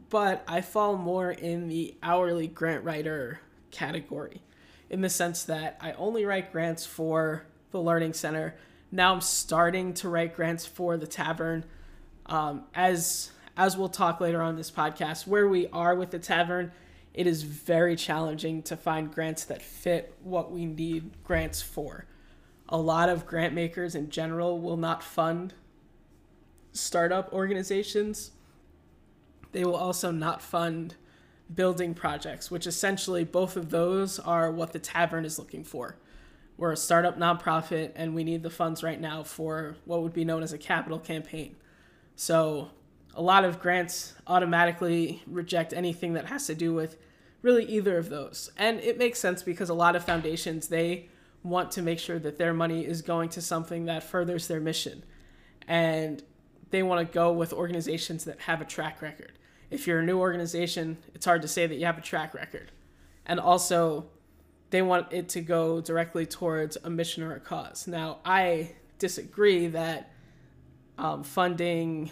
but 0.09 0.43
I 0.47 0.61
fall 0.61 0.97
more 0.97 1.31
in 1.31 1.67
the 1.67 1.95
hourly 2.01 2.47
grant 2.47 2.83
writer 2.83 3.41
category 3.71 4.41
in 4.89 5.01
the 5.01 5.09
sense 5.09 5.43
that 5.43 5.77
I 5.81 5.93
only 5.93 6.25
write 6.25 6.51
grants 6.51 6.85
for 6.85 7.45
the 7.71 7.81
learning 7.81 8.13
center. 8.13 8.55
Now 8.91 9.13
I'm 9.13 9.21
starting 9.21 9.93
to 9.95 10.09
write 10.09 10.35
grants 10.35 10.65
for 10.65 10.97
the 10.97 11.07
tavern. 11.07 11.65
Um, 12.27 12.63
as 12.73 13.31
as 13.55 13.77
we'll 13.77 13.89
talk 13.89 14.19
later 14.19 14.41
on 14.41 14.55
this 14.55 14.71
podcast, 14.71 15.27
where 15.27 15.47
we 15.47 15.67
are 15.67 15.95
with 15.95 16.11
the 16.11 16.19
tavern 16.19 16.71
it 17.13 17.27
is 17.27 17.43
very 17.43 17.95
challenging 17.95 18.63
to 18.63 18.75
find 18.75 19.13
grants 19.13 19.43
that 19.45 19.61
fit 19.61 20.15
what 20.23 20.51
we 20.51 20.65
need 20.65 21.11
grants 21.23 21.61
for. 21.61 22.05
a 22.69 22.77
lot 22.77 23.09
of 23.09 23.27
grant 23.27 23.53
makers 23.53 23.93
in 23.93 24.09
general 24.09 24.59
will 24.59 24.77
not 24.77 25.03
fund 25.03 25.53
startup 26.71 27.31
organizations. 27.31 28.31
They 29.51 29.63
will 29.63 29.75
also 29.75 30.11
not 30.11 30.41
fund 30.41 30.95
building 31.53 31.93
projects, 31.93 32.49
which 32.49 32.65
essentially 32.65 33.23
both 33.23 33.55
of 33.55 33.69
those 33.69 34.17
are 34.17 34.51
what 34.51 34.73
the 34.73 34.79
tavern 34.79 35.25
is 35.25 35.37
looking 35.37 35.63
for. 35.63 35.97
We're 36.57 36.71
a 36.71 36.77
startup 36.77 37.17
nonprofit 37.17 37.91
and 37.95 38.15
we 38.15 38.23
need 38.23 38.43
the 38.43 38.49
funds 38.49 38.83
right 38.83 38.99
now 38.99 39.23
for 39.23 39.75
what 39.85 40.01
would 40.01 40.13
be 40.13 40.25
known 40.25 40.43
as 40.43 40.53
a 40.53 40.57
capital 40.57 40.99
campaign. 40.99 41.55
So, 42.15 42.71
a 43.15 43.21
lot 43.21 43.45
of 43.45 43.59
grants 43.59 44.13
automatically 44.27 45.21
reject 45.27 45.73
anything 45.73 46.13
that 46.13 46.27
has 46.27 46.47
to 46.47 46.55
do 46.55 46.73
with 46.73 46.97
really 47.41 47.65
either 47.65 47.97
of 47.97 48.09
those. 48.09 48.51
And 48.57 48.79
it 48.79 48.97
makes 48.97 49.19
sense 49.19 49.43
because 49.43 49.69
a 49.69 49.73
lot 49.73 49.95
of 49.95 50.03
foundations 50.03 50.67
they 50.67 51.09
want 51.43 51.71
to 51.71 51.81
make 51.81 51.99
sure 51.99 52.17
that 52.19 52.37
their 52.37 52.53
money 52.53 52.85
is 52.85 53.01
going 53.01 53.29
to 53.29 53.41
something 53.41 53.85
that 53.85 54.01
furthers 54.03 54.47
their 54.47 54.61
mission. 54.61 55.03
And 55.67 56.23
they 56.71 56.81
want 56.81 57.07
to 57.07 57.13
go 57.13 57.31
with 57.31 57.53
organizations 57.53 58.23
that 58.25 58.41
have 58.41 58.61
a 58.61 58.65
track 58.65 59.01
record. 59.01 59.33
If 59.69 59.85
you're 59.85 59.99
a 59.99 60.05
new 60.05 60.19
organization, 60.19 60.97
it's 61.13 61.25
hard 61.25 61.41
to 61.41 61.47
say 61.47 61.67
that 61.67 61.75
you 61.75 61.85
have 61.85 61.97
a 61.97 62.01
track 62.01 62.33
record. 62.33 62.71
And 63.25 63.39
also, 63.39 64.05
they 64.69 64.81
want 64.81 65.11
it 65.11 65.29
to 65.29 65.41
go 65.41 65.81
directly 65.81 66.25
towards 66.25 66.77
a 66.83 66.89
mission 66.89 67.23
or 67.23 67.35
a 67.35 67.39
cause. 67.39 67.87
Now, 67.87 68.19
I 68.25 68.71
disagree 68.97 69.67
that 69.67 70.11
um, 70.97 71.23
funding 71.23 72.11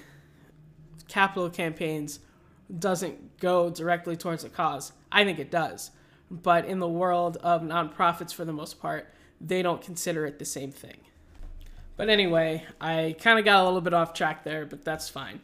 capital 1.12 1.50
campaigns 1.50 2.20
doesn't 2.80 3.38
go 3.40 3.70
directly 3.70 4.16
towards 4.16 4.44
a 4.46 4.50
cause. 4.50 4.94
I 5.12 5.26
think 5.26 5.40
it 5.40 5.52
does. 5.52 5.92
But 6.32 6.66
in 6.66 6.80
the 6.80 6.88
world 6.88 7.38
of 7.44 7.62
nonprofits, 7.62 8.34
for 8.34 8.46
the 8.46 8.54
most 8.54 8.80
part, 8.82 9.14
they 9.42 9.62
don't 9.62 9.82
consider 9.82 10.26
it 10.26 10.40
the 10.40 10.46
same 10.46 10.72
thing. 10.72 10.98
But 11.98 12.10
anyway, 12.10 12.66
I 12.80 13.16
kind 13.20 13.38
of 13.38 13.44
got 13.44 13.62
a 13.62 13.66
little 13.66 13.82
bit 13.82 13.94
off 13.94 14.14
track 14.14 14.46
there, 14.46 14.66
but 14.66 14.86
that's 14.86 15.10
fine. 15.10 15.42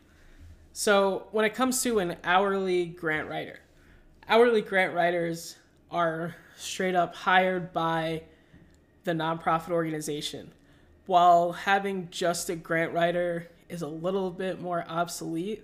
So, 0.72 1.28
when 1.32 1.44
it 1.44 1.54
comes 1.54 1.82
to 1.84 2.00
an 2.00 2.16
hourly 2.24 2.86
grant 2.86 3.28
writer, 3.28 3.60
hourly 4.30 4.62
grant 4.62 4.94
writers 4.94 5.58
are 5.92 6.36
straight 6.56 6.96
up 6.96 7.14
hired 7.14 7.74
by 7.74 8.24
the 9.04 9.12
nonprofit 9.12 9.72
organization. 9.72 10.54
While 11.08 11.52
having 11.52 12.10
just 12.10 12.50
a 12.50 12.56
grant 12.56 12.94
writer 12.94 13.50
is 13.70 13.82
a 13.82 13.88
little 13.88 14.32
bit 14.32 14.62
more 14.62 14.86
obsolete, 14.88 15.64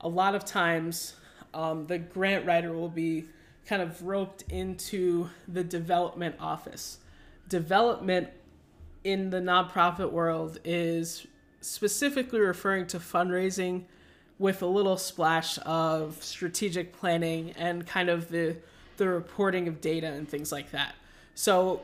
a 0.00 0.08
lot 0.08 0.34
of 0.34 0.44
times 0.44 1.14
um, 1.54 1.86
the 1.86 1.98
grant 1.98 2.46
writer 2.46 2.72
will 2.72 2.88
be 2.88 3.24
kind 3.66 3.82
of 3.82 4.02
roped 4.02 4.42
into 4.50 5.28
the 5.46 5.62
development 5.62 6.36
office. 6.40 6.98
Development 7.48 8.28
in 9.04 9.30
the 9.30 9.38
nonprofit 9.38 10.10
world 10.10 10.58
is 10.64 11.26
specifically 11.60 12.40
referring 12.40 12.86
to 12.86 12.98
fundraising 12.98 13.84
with 14.38 14.62
a 14.62 14.66
little 14.66 14.96
splash 14.96 15.58
of 15.66 16.22
strategic 16.22 16.92
planning 16.92 17.52
and 17.52 17.86
kind 17.86 18.08
of 18.08 18.28
the 18.28 18.56
the 18.98 19.08
reporting 19.08 19.68
of 19.68 19.80
data 19.80 20.08
and 20.08 20.28
things 20.28 20.50
like 20.50 20.72
that. 20.72 20.94
So, 21.36 21.82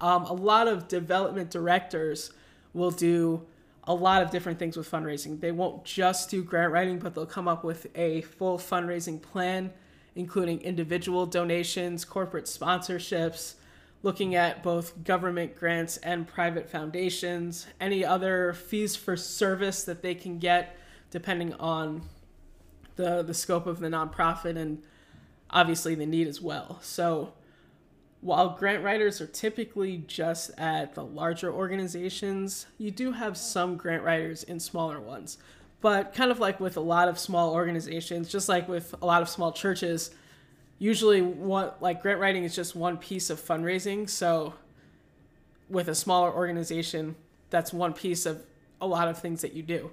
um, 0.00 0.24
a 0.24 0.32
lot 0.32 0.68
of 0.68 0.86
development 0.86 1.50
directors 1.50 2.32
will 2.72 2.92
do 2.92 3.44
a 3.86 3.94
lot 3.94 4.22
of 4.22 4.30
different 4.30 4.58
things 4.58 4.76
with 4.76 4.90
fundraising. 4.90 5.40
They 5.40 5.52
won't 5.52 5.84
just 5.84 6.30
do 6.30 6.42
grant 6.42 6.72
writing, 6.72 6.98
but 6.98 7.14
they'll 7.14 7.26
come 7.26 7.48
up 7.48 7.64
with 7.64 7.86
a 7.94 8.22
full 8.22 8.58
fundraising 8.58 9.20
plan, 9.20 9.72
including 10.14 10.60
individual 10.62 11.26
donations, 11.26 12.04
corporate 12.04 12.46
sponsorships, 12.46 13.54
looking 14.02 14.34
at 14.34 14.62
both 14.62 15.04
government 15.04 15.56
grants 15.56 15.96
and 15.98 16.26
private 16.26 16.68
foundations, 16.68 17.66
any 17.80 18.04
other 18.04 18.52
fees 18.52 18.96
for 18.96 19.16
service 19.16 19.84
that 19.84 20.02
they 20.02 20.14
can 20.14 20.38
get 20.38 20.76
depending 21.10 21.54
on 21.54 22.02
the 22.96 23.22
the 23.22 23.34
scope 23.34 23.66
of 23.66 23.80
the 23.80 23.88
nonprofit 23.88 24.56
and 24.56 24.82
obviously 25.50 25.94
the 25.94 26.06
need 26.06 26.26
as 26.26 26.40
well. 26.40 26.78
So 26.82 27.32
while 28.24 28.48
grant 28.48 28.82
writers 28.82 29.20
are 29.20 29.26
typically 29.26 29.98
just 30.06 30.50
at 30.56 30.94
the 30.94 31.04
larger 31.04 31.52
organizations, 31.52 32.64
you 32.78 32.90
do 32.90 33.12
have 33.12 33.36
some 33.36 33.76
grant 33.76 34.02
writers 34.02 34.42
in 34.42 34.58
smaller 34.58 34.98
ones. 34.98 35.36
But 35.82 36.14
kind 36.14 36.30
of 36.30 36.40
like 36.40 36.58
with 36.58 36.78
a 36.78 36.80
lot 36.80 37.08
of 37.08 37.18
small 37.18 37.52
organizations, 37.52 38.30
just 38.30 38.48
like 38.48 38.66
with 38.66 38.94
a 39.02 39.04
lot 39.04 39.20
of 39.20 39.28
small 39.28 39.52
churches, 39.52 40.10
usually 40.78 41.20
what 41.20 41.82
like 41.82 42.00
grant 42.00 42.18
writing 42.18 42.44
is 42.44 42.56
just 42.56 42.74
one 42.74 42.96
piece 42.96 43.28
of 43.28 43.38
fundraising. 43.38 44.08
So 44.08 44.54
with 45.68 45.88
a 45.88 45.94
smaller 45.94 46.32
organization, 46.32 47.16
that's 47.50 47.74
one 47.74 47.92
piece 47.92 48.24
of 48.24 48.42
a 48.80 48.86
lot 48.86 49.06
of 49.06 49.18
things 49.18 49.42
that 49.42 49.52
you 49.52 49.62
do. 49.62 49.90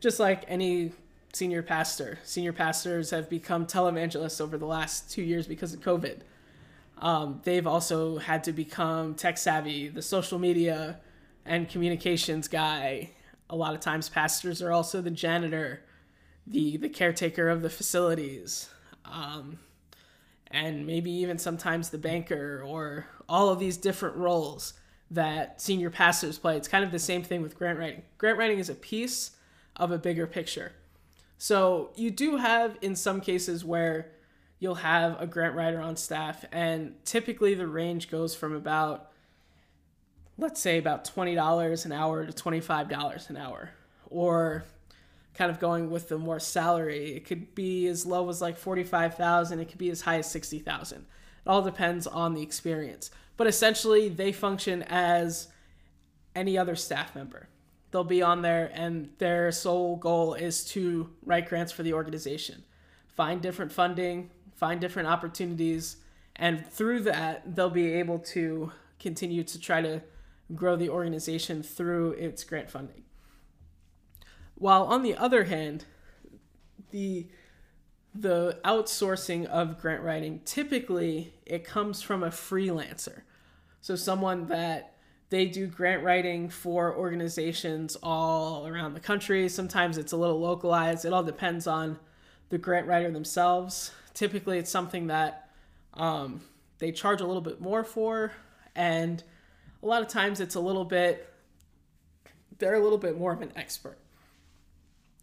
Just 0.00 0.20
like 0.20 0.44
any 0.48 0.92
senior 1.32 1.62
pastor. 1.62 2.18
Senior 2.24 2.52
pastors 2.52 3.08
have 3.08 3.30
become 3.30 3.64
televangelists 3.64 4.38
over 4.38 4.58
the 4.58 4.66
last 4.66 5.10
two 5.10 5.22
years 5.22 5.46
because 5.46 5.72
of 5.72 5.80
COVID. 5.80 6.18
Um, 7.00 7.40
they've 7.44 7.66
also 7.66 8.18
had 8.18 8.44
to 8.44 8.52
become 8.52 9.14
tech 9.14 9.38
savvy, 9.38 9.88
the 9.88 10.02
social 10.02 10.38
media 10.38 11.00
and 11.44 11.68
communications 11.68 12.46
guy. 12.46 13.10
A 13.48 13.56
lot 13.56 13.74
of 13.74 13.80
times, 13.80 14.08
pastors 14.08 14.62
are 14.62 14.70
also 14.70 15.00
the 15.00 15.10
janitor, 15.10 15.82
the 16.46 16.76
the 16.76 16.88
caretaker 16.88 17.48
of 17.48 17.62
the 17.62 17.70
facilities, 17.70 18.68
um, 19.04 19.58
and 20.48 20.86
maybe 20.86 21.10
even 21.10 21.38
sometimes 21.38 21.90
the 21.90 21.98
banker, 21.98 22.62
or 22.64 23.06
all 23.28 23.48
of 23.48 23.58
these 23.58 23.76
different 23.76 24.16
roles 24.16 24.74
that 25.10 25.60
senior 25.60 25.90
pastors 25.90 26.38
play. 26.38 26.56
It's 26.56 26.68
kind 26.68 26.84
of 26.84 26.92
the 26.92 26.98
same 26.98 27.22
thing 27.22 27.42
with 27.42 27.56
grant 27.56 27.78
writing. 27.78 28.02
Grant 28.18 28.38
writing 28.38 28.58
is 28.58 28.68
a 28.68 28.74
piece 28.74 29.32
of 29.74 29.90
a 29.90 29.98
bigger 29.98 30.26
picture. 30.26 30.72
So 31.38 31.90
you 31.96 32.10
do 32.10 32.36
have 32.36 32.76
in 32.82 32.94
some 32.94 33.20
cases 33.20 33.64
where 33.64 34.12
you'll 34.60 34.76
have 34.76 35.20
a 35.20 35.26
grant 35.26 35.56
writer 35.56 35.80
on 35.80 35.96
staff, 35.96 36.44
and 36.52 36.94
typically 37.04 37.54
the 37.54 37.66
range 37.66 38.10
goes 38.10 38.34
from 38.34 38.54
about, 38.54 39.10
let's 40.38 40.60
say, 40.60 40.78
about 40.78 41.04
$20 41.04 41.84
an 41.84 41.92
hour 41.92 42.24
to 42.24 42.32
$25 42.32 43.30
an 43.30 43.36
hour. 43.36 43.70
Or 44.06 44.64
kind 45.34 45.50
of 45.50 45.58
going 45.58 45.90
with 45.90 46.08
the 46.08 46.18
more 46.18 46.38
salary, 46.38 47.16
it 47.16 47.24
could 47.24 47.54
be 47.54 47.86
as 47.88 48.04
low 48.04 48.28
as 48.28 48.40
like 48.40 48.58
45,000, 48.58 49.58
it 49.58 49.68
could 49.68 49.78
be 49.78 49.90
as 49.90 50.02
high 50.02 50.18
as 50.18 50.30
60,000. 50.30 50.98
It 50.98 51.04
all 51.46 51.62
depends 51.62 52.06
on 52.06 52.34
the 52.34 52.42
experience. 52.42 53.10
But 53.36 53.46
essentially, 53.46 54.10
they 54.10 54.30
function 54.30 54.82
as 54.82 55.48
any 56.36 56.58
other 56.58 56.76
staff 56.76 57.14
member 57.14 57.48
they'll 57.90 58.04
be 58.04 58.22
on 58.22 58.42
there 58.42 58.70
and 58.72 59.10
their 59.18 59.50
sole 59.50 59.96
goal 59.96 60.34
is 60.34 60.64
to 60.64 61.10
write 61.24 61.48
grants 61.48 61.72
for 61.72 61.82
the 61.82 61.92
organization 61.92 62.62
find 63.08 63.42
different 63.42 63.72
funding 63.72 64.30
find 64.60 64.80
different 64.80 65.08
opportunities 65.08 65.96
and 66.36 66.66
through 66.66 67.00
that 67.00 67.56
they'll 67.56 67.70
be 67.70 67.94
able 67.94 68.18
to 68.18 68.70
continue 68.98 69.42
to 69.42 69.58
try 69.58 69.80
to 69.80 70.02
grow 70.54 70.76
the 70.76 70.88
organization 70.90 71.62
through 71.62 72.12
its 72.12 72.44
grant 72.44 72.70
funding 72.70 73.02
while 74.54 74.84
on 74.84 75.02
the 75.02 75.16
other 75.16 75.44
hand 75.44 75.86
the 76.90 77.26
the 78.14 78.58
outsourcing 78.64 79.46
of 79.46 79.80
grant 79.80 80.02
writing 80.02 80.40
typically 80.44 81.32
it 81.46 81.64
comes 81.64 82.02
from 82.02 82.22
a 82.22 82.28
freelancer 82.28 83.22
so 83.80 83.96
someone 83.96 84.46
that 84.48 84.94
they 85.30 85.46
do 85.46 85.68
grant 85.68 86.02
writing 86.02 86.48
for 86.48 86.94
organizations 86.94 87.96
all 88.02 88.66
around 88.66 88.94
the 88.94 89.00
country. 89.00 89.48
Sometimes 89.48 89.96
it's 89.96 90.12
a 90.12 90.16
little 90.16 90.40
localized. 90.40 91.04
It 91.04 91.12
all 91.12 91.22
depends 91.22 91.68
on 91.68 91.98
the 92.50 92.58
grant 92.58 92.88
writer 92.88 93.12
themselves. 93.12 93.92
Typically, 94.14 94.58
it's 94.58 94.70
something 94.70 95.08
that 95.08 95.48
um, 95.94 96.40
they 96.78 96.92
charge 96.92 97.20
a 97.20 97.26
little 97.26 97.42
bit 97.42 97.60
more 97.60 97.84
for, 97.84 98.32
and 98.74 99.22
a 99.82 99.86
lot 99.86 100.02
of 100.02 100.08
times 100.08 100.40
it's 100.40 100.54
a 100.54 100.60
little 100.60 100.84
bit, 100.84 101.32
they're 102.58 102.74
a 102.74 102.82
little 102.82 102.98
bit 102.98 103.18
more 103.18 103.32
of 103.32 103.42
an 103.42 103.52
expert. 103.56 103.98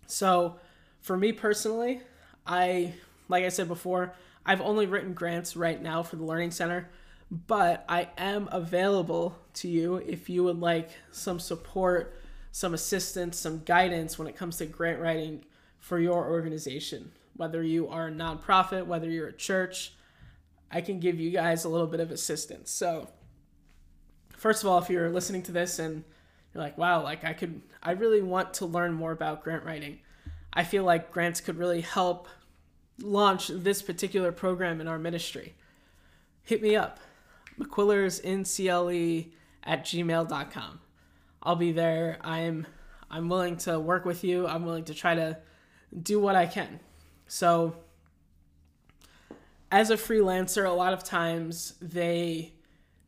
So, 0.08 0.60
for 1.01 1.17
me 1.17 1.32
personally, 1.32 2.01
I, 2.46 2.94
like 3.29 3.44
I 3.44 3.50
said 3.50 3.67
before, 3.67 4.13
I've 4.46 4.62
only 4.62 4.86
written 4.86 5.13
grants 5.13 5.56
right 5.56 5.82
now 5.82 6.03
for 6.03 6.15
the 6.15 6.24
Learning 6.24 6.51
Center 6.51 6.89
but 7.29 7.84
I 7.89 8.10
am 8.17 8.48
available 8.51 9.38
to 9.56 9.67
you 9.67 9.98
if 9.98 10.29
you 10.29 10.44
would 10.46 10.60
like 10.60 10.91
some 11.12 11.39
support, 11.39 12.20
some 12.51 12.74
assistance, 12.74 13.38
some 13.38 13.63
guidance 13.63 14.17
when 14.17 14.27
it 14.27 14.36
comes 14.36 14.58
to 14.58 14.65
grant 14.65 15.00
writing 15.00 15.44
for 15.79 16.00
your 16.00 16.29
organization. 16.29 17.12
Whether 17.38 17.63
you 17.63 17.88
are 17.88 18.08
a 18.08 18.12
nonprofit, 18.12 18.86
whether 18.86 19.10
you're 19.10 19.27
a 19.27 19.34
church, 19.34 19.94
I 20.70 20.82
can 20.82 21.00
give 21.00 21.20
you 21.20 21.32
guys 21.32 21.63
a 21.63 21.70
little 21.70 21.88
bit 21.88 22.00
of 22.00 22.12
assistance. 22.12 22.72
So, 22.72 23.08
first 24.36 24.63
of 24.63 24.70
all, 24.70 24.79
if 24.79 24.89
you're 24.89 25.10
listening 25.10 25.44
to 25.44 25.51
this 25.51 25.79
and 25.79 26.03
you're 26.53 26.63
like, 26.63 26.77
wow, 26.77 27.03
like 27.03 27.24
I 27.24 27.34
could, 27.34 27.62
I 27.82 27.91
really 27.91 28.22
want 28.22 28.56
to 28.56 28.65
learn 28.65 28.94
more 28.94 29.12
about 29.12 29.44
grant 29.44 29.63
writing, 29.63 30.00
I 30.51 30.63
feel 30.63 30.84
like 30.84 31.12
grants 31.12 31.39
could 31.39 31.58
really 31.58 31.82
help 31.82 32.27
launch 33.00 33.48
this 33.48 33.82
particular 33.82 34.32
program 34.32 34.82
in 34.82 34.88
our 34.88 35.00
ministry. 35.00 35.56
Hit 36.44 36.62
me 36.62 36.75
up 36.75 37.00
McQuillers 37.60 38.20
in 38.22 38.44
CLE 38.44 39.32
at 39.63 39.86
gmail.com. 39.86 40.79
I'll 41.44 41.56
be 41.56 41.72
there. 41.72 42.17
I'm 42.22 42.67
I'm 43.10 43.29
willing 43.29 43.58
to 43.58 43.79
work 43.79 44.06
with 44.06 44.24
you. 44.24 44.48
I'm 44.48 44.65
willing 44.65 44.84
to 44.86 44.94
try 44.94 45.15
to 45.15 45.38
do 46.01 46.20
what 46.20 46.36
I 46.36 46.46
can. 46.46 46.79
So 47.27 47.75
as 49.72 49.89
a 49.89 49.96
freelancer, 49.98 50.65
a 50.65 50.72
lot 50.72 50.93
of 50.93 51.03
times 51.03 51.75
they 51.81 52.53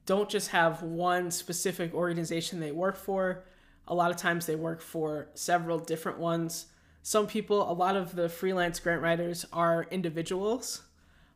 don't 0.06 0.30
just 0.30 0.50
have 0.50 0.82
one 0.82 1.32
specific 1.32 1.94
organization 1.94 2.60
they 2.60 2.72
work 2.72 2.98
for. 2.98 3.46
A 3.88 3.96
lot 3.96 4.12
of 4.12 4.18
times 4.18 4.46
they 4.46 4.56
work 4.56 4.82
for 4.82 5.30
several 5.34 5.80
different 5.80 6.20
ones. 6.20 6.68
Some 7.02 7.28
people, 7.28 7.70
a 7.70 7.74
lot 7.74 7.96
of 7.96 8.16
the 8.16 8.28
freelance 8.28 8.80
grant 8.80 9.02
writers 9.02 9.46
are 9.54 9.88
individuals. 9.90 10.82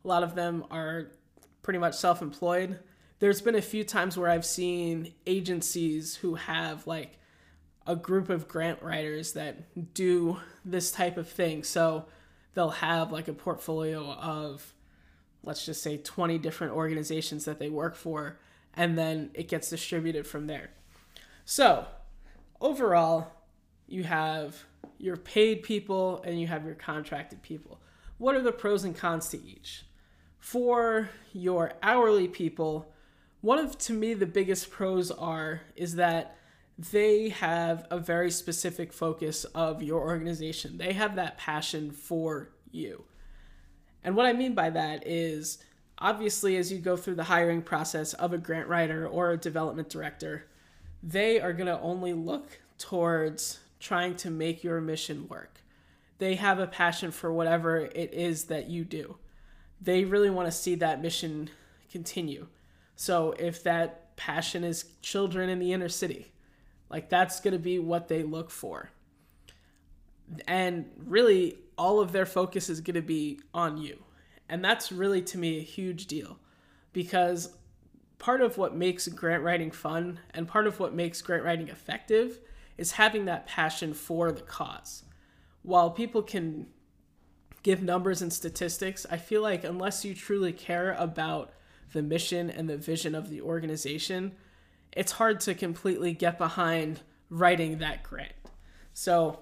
A 0.03 0.07
lot 0.07 0.23
of 0.23 0.35
them 0.35 0.65
are 0.69 1.11
pretty 1.61 1.79
much 1.79 1.95
self 1.95 2.21
employed. 2.21 2.79
There's 3.19 3.41
been 3.41 3.55
a 3.55 3.61
few 3.61 3.83
times 3.83 4.17
where 4.17 4.29
I've 4.29 4.45
seen 4.45 5.13
agencies 5.25 6.15
who 6.15 6.35
have 6.35 6.85
like 6.85 7.19
a 7.87 7.95
group 7.95 8.29
of 8.29 8.47
grant 8.47 8.81
writers 8.81 9.33
that 9.33 9.93
do 9.93 10.39
this 10.65 10.91
type 10.91 11.17
of 11.17 11.29
thing. 11.29 11.63
So 11.63 12.05
they'll 12.53 12.69
have 12.69 13.11
like 13.11 13.27
a 13.27 13.33
portfolio 13.33 14.11
of, 14.11 14.73
let's 15.43 15.65
just 15.65 15.81
say, 15.81 15.97
20 15.97 16.37
different 16.37 16.73
organizations 16.73 17.45
that 17.45 17.59
they 17.59 17.69
work 17.69 17.95
for, 17.95 18.39
and 18.73 18.97
then 18.97 19.31
it 19.33 19.47
gets 19.47 19.69
distributed 19.69 20.25
from 20.25 20.47
there. 20.47 20.71
So 21.45 21.85
overall, 22.61 23.31
you 23.87 24.03
have 24.03 24.63
your 24.97 25.17
paid 25.17 25.63
people 25.63 26.21
and 26.25 26.39
you 26.39 26.47
have 26.47 26.65
your 26.65 26.75
contracted 26.75 27.41
people. 27.41 27.79
What 28.17 28.35
are 28.35 28.41
the 28.41 28.51
pros 28.51 28.83
and 28.83 28.95
cons 28.95 29.29
to 29.29 29.43
each? 29.43 29.85
For 30.39 31.09
your 31.33 31.73
hourly 31.81 32.27
people, 32.27 32.91
one 33.41 33.59
of 33.59 33.77
to 33.79 33.93
me 33.93 34.13
the 34.13 34.25
biggest 34.25 34.69
pros 34.69 35.11
are 35.11 35.61
is 35.75 35.95
that 35.95 36.37
they 36.77 37.29
have 37.29 37.85
a 37.91 37.99
very 37.99 38.31
specific 38.31 38.91
focus 38.91 39.43
of 39.55 39.83
your 39.83 40.01
organization. 40.01 40.77
They 40.77 40.93
have 40.93 41.15
that 41.15 41.37
passion 41.37 41.91
for 41.91 42.49
you. 42.71 43.03
And 44.03 44.15
what 44.15 44.25
I 44.25 44.33
mean 44.33 44.53
by 44.55 44.69
that 44.71 45.05
is 45.07 45.59
obviously, 45.99 46.57
as 46.57 46.71
you 46.71 46.79
go 46.79 46.97
through 46.97 47.15
the 47.15 47.23
hiring 47.23 47.61
process 47.61 48.13
of 48.13 48.33
a 48.33 48.37
grant 48.37 48.67
writer 48.67 49.07
or 49.07 49.31
a 49.31 49.37
development 49.37 49.89
director, 49.89 50.45
they 51.01 51.39
are 51.39 51.53
going 51.53 51.67
to 51.67 51.79
only 51.79 52.13
look 52.13 52.59
towards 52.77 53.59
trying 53.79 54.15
to 54.15 54.31
make 54.31 54.63
your 54.63 54.81
mission 54.81 55.27
work. 55.27 55.61
They 56.17 56.35
have 56.35 56.59
a 56.59 56.67
passion 56.67 57.11
for 57.11 57.31
whatever 57.31 57.77
it 57.77 58.13
is 58.13 58.45
that 58.45 58.67
you 58.67 58.83
do. 58.83 59.17
They 59.81 60.05
really 60.05 60.29
want 60.29 60.47
to 60.47 60.51
see 60.51 60.75
that 60.75 61.01
mission 61.01 61.49
continue. 61.91 62.47
So 62.95 63.33
if 63.37 63.63
that 63.63 64.15
passion 64.15 64.63
is 64.63 64.85
children 65.01 65.49
in 65.49 65.59
the 65.59 65.73
inner 65.73 65.89
city, 65.89 66.32
like 66.93 67.09
that's 67.09 67.39
going 67.39 67.53
to 67.53 67.59
be 67.59 67.79
what 67.79 68.07
they 68.07 68.21
look 68.21 68.51
for. 68.51 68.91
And 70.47 70.85
really, 70.95 71.57
all 71.75 71.99
of 71.99 72.11
their 72.11 72.27
focus 72.27 72.69
is 72.69 72.81
going 72.81 72.93
to 72.93 73.01
be 73.01 73.39
on 73.51 73.79
you. 73.79 74.03
And 74.47 74.63
that's 74.63 74.91
really, 74.91 75.23
to 75.23 75.39
me, 75.39 75.57
a 75.57 75.63
huge 75.63 76.05
deal 76.05 76.37
because 76.93 77.57
part 78.19 78.41
of 78.41 78.59
what 78.59 78.75
makes 78.75 79.07
grant 79.07 79.41
writing 79.41 79.71
fun 79.71 80.19
and 80.35 80.47
part 80.47 80.67
of 80.67 80.79
what 80.79 80.93
makes 80.93 81.19
grant 81.23 81.43
writing 81.43 81.67
effective 81.67 82.39
is 82.77 82.91
having 82.91 83.25
that 83.25 83.47
passion 83.47 83.95
for 83.95 84.31
the 84.31 84.43
cause. 84.43 85.03
While 85.63 85.89
people 85.89 86.21
can 86.21 86.67
give 87.63 87.81
numbers 87.81 88.21
and 88.21 88.31
statistics, 88.31 89.07
I 89.09 89.17
feel 89.17 89.41
like 89.41 89.63
unless 89.63 90.05
you 90.05 90.13
truly 90.13 90.53
care 90.53 90.93
about 90.99 91.53
the 91.91 92.03
mission 92.03 92.51
and 92.51 92.69
the 92.69 92.77
vision 92.77 93.15
of 93.15 93.31
the 93.31 93.41
organization, 93.41 94.33
it's 94.95 95.13
hard 95.13 95.39
to 95.41 95.53
completely 95.53 96.13
get 96.13 96.37
behind 96.37 97.01
writing 97.29 97.79
that 97.79 98.03
grant. 98.03 98.33
So, 98.93 99.39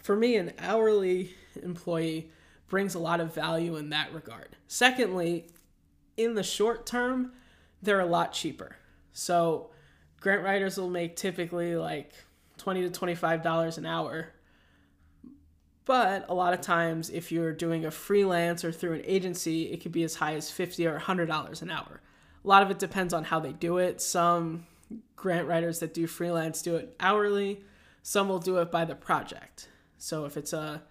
for 0.00 0.16
me, 0.16 0.36
an 0.36 0.52
hourly 0.58 1.34
employee 1.62 2.30
brings 2.68 2.94
a 2.94 2.98
lot 2.98 3.20
of 3.20 3.34
value 3.34 3.76
in 3.76 3.90
that 3.90 4.14
regard. 4.14 4.56
Secondly, 4.68 5.46
in 6.16 6.34
the 6.34 6.42
short 6.42 6.86
term, 6.86 7.32
they're 7.82 8.00
a 8.00 8.06
lot 8.06 8.32
cheaper. 8.32 8.76
So, 9.12 9.70
grant 10.20 10.44
writers 10.44 10.76
will 10.76 10.90
make 10.90 11.16
typically 11.16 11.76
like 11.76 12.12
20 12.58 12.82
to 12.82 12.90
25 12.90 13.42
dollars 13.42 13.78
an 13.78 13.86
hour. 13.86 14.28
But 15.86 16.26
a 16.28 16.34
lot 16.34 16.54
of 16.54 16.60
times 16.60 17.10
if 17.10 17.32
you're 17.32 17.52
doing 17.52 17.84
a 17.84 17.90
freelance 17.90 18.64
or 18.64 18.70
through 18.70 18.92
an 18.92 19.02
agency, 19.04 19.72
it 19.72 19.80
could 19.80 19.90
be 19.90 20.04
as 20.04 20.14
high 20.14 20.34
as 20.34 20.50
50 20.50 20.86
or 20.86 20.92
100 20.92 21.26
dollars 21.26 21.62
an 21.62 21.70
hour 21.70 22.00
a 22.44 22.48
lot 22.48 22.62
of 22.62 22.70
it 22.70 22.78
depends 22.78 23.12
on 23.12 23.24
how 23.24 23.40
they 23.40 23.52
do 23.52 23.78
it. 23.78 24.00
Some 24.00 24.66
grant 25.16 25.46
writers 25.46 25.80
that 25.80 25.94
do 25.94 26.06
freelance 26.06 26.62
do 26.62 26.76
it 26.76 26.96
hourly, 26.98 27.62
some 28.02 28.28
will 28.28 28.38
do 28.38 28.58
it 28.58 28.70
by 28.70 28.84
the 28.84 28.94
project. 28.94 29.68
So 29.98 30.24
if 30.24 30.36
it's 30.36 30.52
a, 30.52 30.82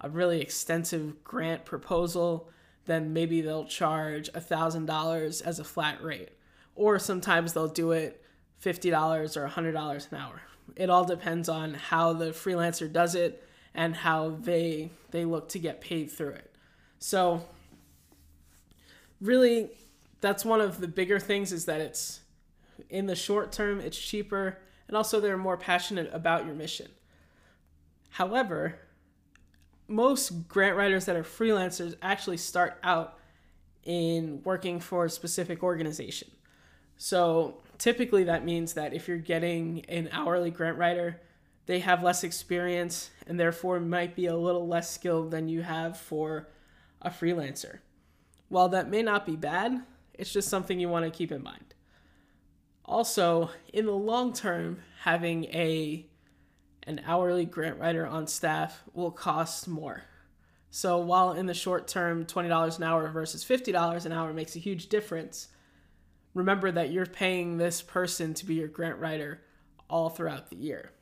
a 0.00 0.10
really 0.10 0.40
extensive 0.40 1.24
grant 1.24 1.64
proposal, 1.64 2.50
then 2.84 3.12
maybe 3.12 3.40
they'll 3.40 3.64
charge 3.64 4.30
$1,000 4.32 5.42
as 5.42 5.58
a 5.58 5.64
flat 5.64 6.02
rate. 6.02 6.30
Or 6.74 6.98
sometimes 6.98 7.52
they'll 7.52 7.68
do 7.68 7.92
it 7.92 8.22
$50 8.62 9.36
or 9.36 9.48
$100 9.48 10.12
an 10.12 10.18
hour. 10.18 10.42
It 10.76 10.90
all 10.90 11.04
depends 11.04 11.48
on 11.48 11.74
how 11.74 12.12
the 12.12 12.26
freelancer 12.26 12.92
does 12.92 13.14
it 13.14 13.42
and 13.74 13.94
how 13.94 14.30
they 14.30 14.90
they 15.10 15.24
look 15.24 15.48
to 15.50 15.58
get 15.58 15.80
paid 15.80 16.10
through 16.10 16.30
it. 16.30 16.54
So 16.98 17.42
really 19.20 19.70
that's 20.20 20.44
one 20.44 20.60
of 20.60 20.80
the 20.80 20.88
bigger 20.88 21.18
things 21.18 21.52
is 21.52 21.64
that 21.66 21.80
it's 21.80 22.20
in 22.90 23.06
the 23.06 23.16
short 23.16 23.52
term 23.52 23.80
it's 23.80 23.98
cheaper 23.98 24.58
and 24.86 24.96
also 24.96 25.20
they're 25.20 25.36
more 25.36 25.56
passionate 25.56 26.10
about 26.12 26.46
your 26.46 26.54
mission. 26.54 26.88
However 28.10 28.78
most 29.86 30.48
grant 30.48 30.76
writers 30.76 31.06
that 31.06 31.16
are 31.16 31.22
freelancers 31.22 31.96
actually 32.02 32.36
start 32.36 32.78
out 32.82 33.18
in 33.84 34.42
working 34.44 34.80
for 34.80 35.06
a 35.06 35.10
specific 35.10 35.62
organization. 35.62 36.30
So 36.98 37.62
typically 37.78 38.24
that 38.24 38.44
means 38.44 38.74
that 38.74 38.92
if 38.92 39.08
you're 39.08 39.16
getting 39.16 39.84
an 39.88 40.10
hourly 40.12 40.50
grant 40.50 40.76
writer 40.76 41.20
they 41.66 41.80
have 41.80 42.02
less 42.02 42.24
experience 42.24 43.10
and 43.26 43.38
therefore 43.38 43.78
might 43.78 44.16
be 44.16 44.24
a 44.24 44.36
little 44.36 44.66
less 44.66 44.90
skilled 44.90 45.30
than 45.30 45.48
you 45.48 45.60
have 45.60 45.98
for 45.98 46.48
a 47.02 47.10
freelancer. 47.10 47.80
While 48.48 48.70
that 48.70 48.88
may 48.88 49.02
not 49.02 49.26
be 49.26 49.36
bad 49.36 49.82
it's 50.18 50.32
just 50.32 50.48
something 50.48 50.78
you 50.78 50.88
want 50.88 51.04
to 51.04 51.10
keep 51.10 51.32
in 51.32 51.42
mind. 51.42 51.74
Also, 52.84 53.50
in 53.72 53.86
the 53.86 53.92
long 53.92 54.32
term, 54.32 54.80
having 55.02 55.44
a 55.46 56.04
an 56.86 57.02
hourly 57.06 57.44
grant 57.44 57.78
writer 57.78 58.06
on 58.06 58.26
staff 58.26 58.82
will 58.94 59.10
cost 59.10 59.68
more. 59.68 60.02
So 60.70 60.98
while 60.98 61.32
in 61.32 61.44
the 61.44 61.54
short 61.54 61.86
term, 61.86 62.24
$20 62.24 62.76
an 62.76 62.82
hour 62.82 63.08
versus 63.10 63.44
$50 63.44 64.06
an 64.06 64.12
hour 64.12 64.32
makes 64.32 64.56
a 64.56 64.58
huge 64.58 64.88
difference, 64.88 65.48
remember 66.32 66.70
that 66.72 66.90
you're 66.90 67.04
paying 67.04 67.58
this 67.58 67.82
person 67.82 68.32
to 68.34 68.46
be 68.46 68.54
your 68.54 68.68
grant 68.68 68.98
writer 68.98 69.42
all 69.90 70.08
throughout 70.08 70.48
the 70.48 70.56
year. 70.56 70.92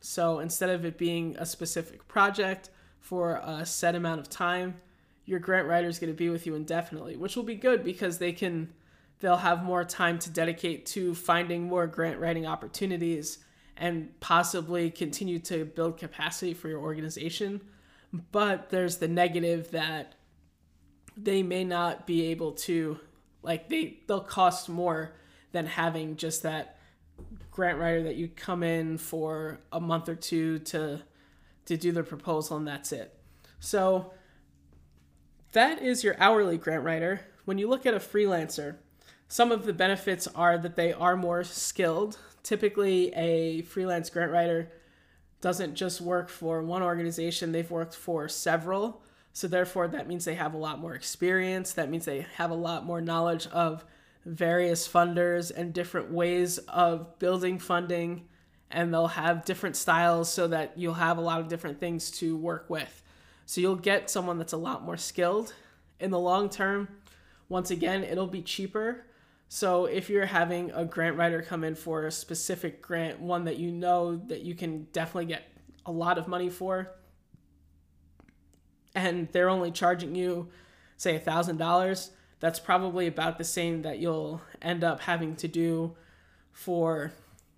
So 0.00 0.38
instead 0.38 0.70
of 0.70 0.84
it 0.84 0.98
being 0.98 1.36
a 1.38 1.46
specific 1.46 2.06
project 2.06 2.70
for 3.00 3.40
a 3.44 3.66
set 3.66 3.96
amount 3.96 4.20
of 4.20 4.28
time, 4.28 4.80
your 5.26 5.38
grant 5.38 5.66
writer 5.66 5.88
is 5.88 5.98
going 5.98 6.12
to 6.12 6.16
be 6.16 6.28
with 6.28 6.46
you 6.46 6.54
indefinitely, 6.54 7.16
which 7.16 7.36
will 7.36 7.44
be 7.44 7.54
good 7.54 7.84
because 7.84 8.18
they 8.18 8.32
can 8.32 8.72
they'll 9.20 9.36
have 9.36 9.62
more 9.62 9.84
time 9.84 10.18
to 10.18 10.30
dedicate 10.30 10.84
to 10.84 11.14
finding 11.14 11.62
more 11.62 11.86
grant 11.86 12.20
writing 12.20 12.46
opportunities 12.46 13.38
and 13.76 14.18
possibly 14.20 14.90
continue 14.90 15.38
to 15.38 15.64
build 15.64 15.96
capacity 15.98 16.54
for 16.54 16.68
your 16.68 16.80
organization. 16.80 17.60
But 18.32 18.70
there's 18.70 18.98
the 18.98 19.08
negative 19.08 19.70
that 19.70 20.14
they 21.16 21.42
may 21.42 21.64
not 21.64 22.06
be 22.06 22.26
able 22.26 22.52
to 22.52 22.98
like 23.42 23.68
they 23.68 24.00
they'll 24.06 24.20
cost 24.20 24.68
more 24.68 25.14
than 25.52 25.66
having 25.66 26.16
just 26.16 26.42
that 26.42 26.78
grant 27.50 27.78
writer 27.78 28.02
that 28.02 28.16
you 28.16 28.28
come 28.28 28.62
in 28.62 28.98
for 28.98 29.60
a 29.72 29.80
month 29.80 30.08
or 30.08 30.16
two 30.16 30.58
to 30.58 31.00
to 31.66 31.76
do 31.76 31.92
the 31.92 32.02
proposal 32.02 32.56
and 32.56 32.66
that's 32.68 32.92
it. 32.92 33.18
So 33.58 34.12
that 35.54 35.80
is 35.80 36.04
your 36.04 36.16
hourly 36.18 36.58
grant 36.58 36.84
writer. 36.84 37.20
When 37.44 37.58
you 37.58 37.68
look 37.68 37.86
at 37.86 37.94
a 37.94 37.98
freelancer, 37.98 38.76
some 39.28 39.50
of 39.50 39.64
the 39.64 39.72
benefits 39.72 40.26
are 40.34 40.58
that 40.58 40.76
they 40.76 40.92
are 40.92 41.16
more 41.16 41.44
skilled. 41.44 42.18
Typically, 42.42 43.12
a 43.14 43.62
freelance 43.62 44.10
grant 44.10 44.32
writer 44.32 44.70
doesn't 45.40 45.74
just 45.74 46.00
work 46.00 46.28
for 46.28 46.62
one 46.62 46.82
organization, 46.82 47.52
they've 47.52 47.70
worked 47.70 47.94
for 47.94 48.28
several. 48.28 49.02
So, 49.32 49.48
therefore, 49.48 49.88
that 49.88 50.06
means 50.06 50.24
they 50.24 50.36
have 50.36 50.54
a 50.54 50.58
lot 50.58 50.78
more 50.78 50.94
experience. 50.94 51.72
That 51.72 51.90
means 51.90 52.04
they 52.04 52.26
have 52.36 52.50
a 52.50 52.54
lot 52.54 52.86
more 52.86 53.00
knowledge 53.00 53.46
of 53.48 53.84
various 54.24 54.88
funders 54.88 55.52
and 55.54 55.72
different 55.72 56.10
ways 56.10 56.58
of 56.58 57.18
building 57.18 57.58
funding. 57.58 58.28
And 58.70 58.92
they'll 58.92 59.08
have 59.08 59.44
different 59.44 59.76
styles 59.76 60.32
so 60.32 60.48
that 60.48 60.72
you'll 60.76 60.94
have 60.94 61.18
a 61.18 61.20
lot 61.20 61.40
of 61.40 61.48
different 61.48 61.78
things 61.78 62.10
to 62.12 62.36
work 62.36 62.70
with. 62.70 63.02
So 63.46 63.60
you'll 63.60 63.76
get 63.76 64.10
someone 64.10 64.38
that's 64.38 64.52
a 64.52 64.58
lot 64.58 64.84
more 64.84 64.96
skilled. 64.96 65.54
In 66.00 66.10
the 66.10 66.18
long 66.18 66.48
term, 66.48 66.88
once 67.48 67.70
again, 67.70 68.02
it'll 68.02 68.26
be 68.26 68.42
cheaper. 68.42 69.06
So 69.48 69.84
if 69.84 70.08
you're 70.10 70.26
having 70.26 70.70
a 70.72 70.84
grant 70.84 71.16
writer 71.16 71.42
come 71.42 71.62
in 71.62 71.74
for 71.74 72.06
a 72.06 72.10
specific 72.10 72.82
grant, 72.82 73.20
one 73.20 73.44
that 73.44 73.58
you 73.58 73.70
know 73.70 74.16
that 74.16 74.42
you 74.42 74.54
can 74.54 74.88
definitely 74.92 75.26
get 75.26 75.44
a 75.86 75.92
lot 75.92 76.18
of 76.18 76.26
money 76.26 76.48
for, 76.48 76.90
and 78.94 79.28
they're 79.32 79.50
only 79.50 79.70
charging 79.70 80.14
you, 80.14 80.48
say, 80.96 81.16
a 81.16 81.20
thousand 81.20 81.58
dollars, 81.58 82.10
that's 82.40 82.58
probably 82.58 83.06
about 83.06 83.38
the 83.38 83.44
same 83.44 83.82
that 83.82 83.98
you'll 83.98 84.40
end 84.60 84.82
up 84.82 85.00
having 85.00 85.36
to 85.36 85.48
do 85.48 85.94
for 86.52 87.12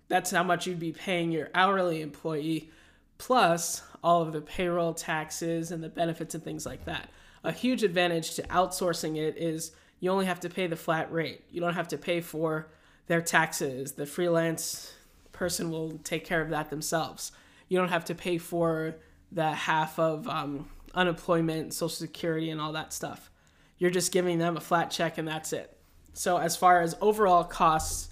that's 0.07 0.31
how 0.31 0.43
much 0.43 0.65
you'd 0.67 0.79
be 0.79 0.91
paying 0.91 1.31
your 1.31 1.49
hourly 1.53 2.01
employee 2.01 2.71
plus 3.17 3.83
all 4.03 4.21
of 4.21 4.31
the 4.31 4.41
payroll 4.41 4.93
taxes 4.93 5.71
and 5.71 5.83
the 5.83 5.89
benefits 5.89 6.35
and 6.35 6.43
things 6.43 6.65
like 6.65 6.85
that. 6.85 7.09
A 7.43 7.51
huge 7.51 7.83
advantage 7.83 8.35
to 8.35 8.43
outsourcing 8.43 9.17
it 9.17 9.37
is 9.37 9.71
you 9.99 10.11
only 10.11 10.25
have 10.25 10.39
to 10.41 10.49
pay 10.49 10.67
the 10.67 10.75
flat 10.75 11.11
rate. 11.11 11.43
You 11.51 11.61
don't 11.61 11.73
have 11.73 11.87
to 11.89 11.97
pay 11.97 12.21
for 12.21 12.67
their 13.07 13.21
taxes. 13.21 13.93
The 13.93 14.05
freelance 14.05 14.93
person 15.31 15.71
will 15.71 15.99
take 16.03 16.25
care 16.25 16.41
of 16.41 16.49
that 16.49 16.69
themselves. 16.69 17.31
You 17.69 17.77
don't 17.77 17.89
have 17.89 18.05
to 18.05 18.15
pay 18.15 18.37
for 18.37 18.95
the 19.31 19.51
half 19.51 19.99
of 19.99 20.27
um, 20.27 20.69
unemployment, 20.93 21.73
social 21.73 21.89
security, 21.89 22.49
and 22.49 22.61
all 22.61 22.73
that 22.73 22.93
stuff. 22.93 23.31
You're 23.77 23.91
just 23.91 24.11
giving 24.11 24.39
them 24.39 24.57
a 24.57 24.61
flat 24.61 24.89
check 24.89 25.17
and 25.17 25.27
that's 25.27 25.53
it. 25.53 25.77
So, 26.13 26.37
as 26.37 26.55
far 26.55 26.81
as 26.81 26.95
overall 26.99 27.43
costs, 27.43 28.09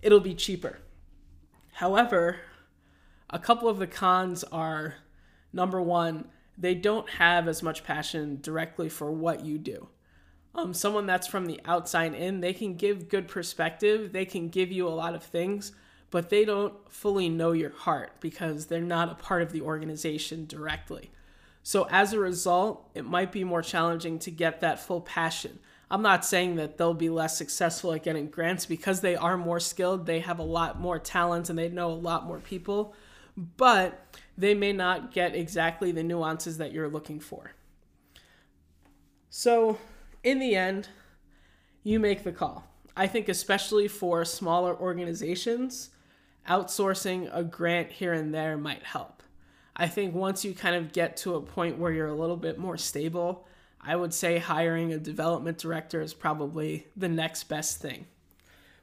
it'll 0.00 0.20
be 0.20 0.34
cheaper. 0.34 0.78
However, 1.72 2.38
a 3.32 3.38
couple 3.38 3.68
of 3.68 3.78
the 3.78 3.86
cons 3.86 4.44
are 4.44 4.96
number 5.52 5.80
one, 5.80 6.26
they 6.56 6.74
don't 6.74 7.08
have 7.10 7.48
as 7.48 7.62
much 7.62 7.82
passion 7.82 8.38
directly 8.42 8.88
for 8.88 9.10
what 9.10 9.44
you 9.44 9.58
do. 9.58 9.88
Um, 10.54 10.74
someone 10.74 11.06
that's 11.06 11.26
from 11.26 11.46
the 11.46 11.60
outside 11.64 12.14
in, 12.14 12.40
they 12.40 12.52
can 12.52 12.74
give 12.74 13.08
good 13.08 13.26
perspective, 13.26 14.12
they 14.12 14.26
can 14.26 14.50
give 14.50 14.70
you 14.70 14.86
a 14.86 14.90
lot 14.90 15.14
of 15.14 15.22
things, 15.22 15.72
but 16.10 16.28
they 16.28 16.44
don't 16.44 16.74
fully 16.92 17.30
know 17.30 17.52
your 17.52 17.70
heart 17.70 18.12
because 18.20 18.66
they're 18.66 18.80
not 18.82 19.10
a 19.10 19.14
part 19.14 19.40
of 19.40 19.50
the 19.50 19.62
organization 19.62 20.44
directly. 20.46 21.10
So, 21.62 21.86
as 21.90 22.12
a 22.12 22.18
result, 22.18 22.90
it 22.94 23.06
might 23.06 23.32
be 23.32 23.44
more 23.44 23.62
challenging 23.62 24.18
to 24.20 24.30
get 24.30 24.60
that 24.60 24.80
full 24.80 25.00
passion. 25.00 25.58
I'm 25.90 26.02
not 26.02 26.24
saying 26.24 26.56
that 26.56 26.76
they'll 26.76 26.92
be 26.92 27.08
less 27.08 27.38
successful 27.38 27.92
at 27.92 28.02
getting 28.02 28.26
grants 28.26 28.66
because 28.66 29.00
they 29.00 29.16
are 29.16 29.38
more 29.38 29.60
skilled, 29.60 30.04
they 30.04 30.20
have 30.20 30.38
a 30.38 30.44
lot 30.44 30.80
more 30.80 30.98
talent, 30.98 31.48
and 31.48 31.58
they 31.58 31.68
know 31.68 31.90
a 31.90 31.94
lot 31.94 32.26
more 32.26 32.40
people, 32.40 32.94
but 33.36 34.16
they 34.36 34.54
may 34.54 34.72
not 34.72 35.12
get 35.12 35.34
exactly 35.34 35.92
the 35.92 36.02
nuances 36.02 36.58
that 36.58 36.72
you're 36.72 36.88
looking 36.88 37.20
for. 37.20 37.52
So, 39.30 39.78
in 40.22 40.38
the 40.38 40.54
end, 40.54 40.88
you 41.82 41.98
make 41.98 42.22
the 42.22 42.32
call. 42.32 42.64
I 42.96 43.06
think, 43.06 43.28
especially 43.28 43.88
for 43.88 44.24
smaller 44.24 44.76
organizations, 44.76 45.90
outsourcing 46.48 47.30
a 47.32 47.42
grant 47.42 47.90
here 47.92 48.12
and 48.12 48.34
there 48.34 48.56
might 48.56 48.82
help. 48.82 49.22
I 49.74 49.88
think 49.88 50.14
once 50.14 50.44
you 50.44 50.54
kind 50.54 50.76
of 50.76 50.92
get 50.92 51.16
to 51.18 51.36
a 51.36 51.40
point 51.40 51.78
where 51.78 51.92
you're 51.92 52.08
a 52.08 52.14
little 52.14 52.36
bit 52.36 52.58
more 52.58 52.76
stable, 52.76 53.46
I 53.80 53.96
would 53.96 54.12
say 54.12 54.38
hiring 54.38 54.92
a 54.92 54.98
development 54.98 55.58
director 55.58 56.02
is 56.02 56.14
probably 56.14 56.86
the 56.96 57.08
next 57.08 57.44
best 57.44 57.80
thing. 57.80 58.06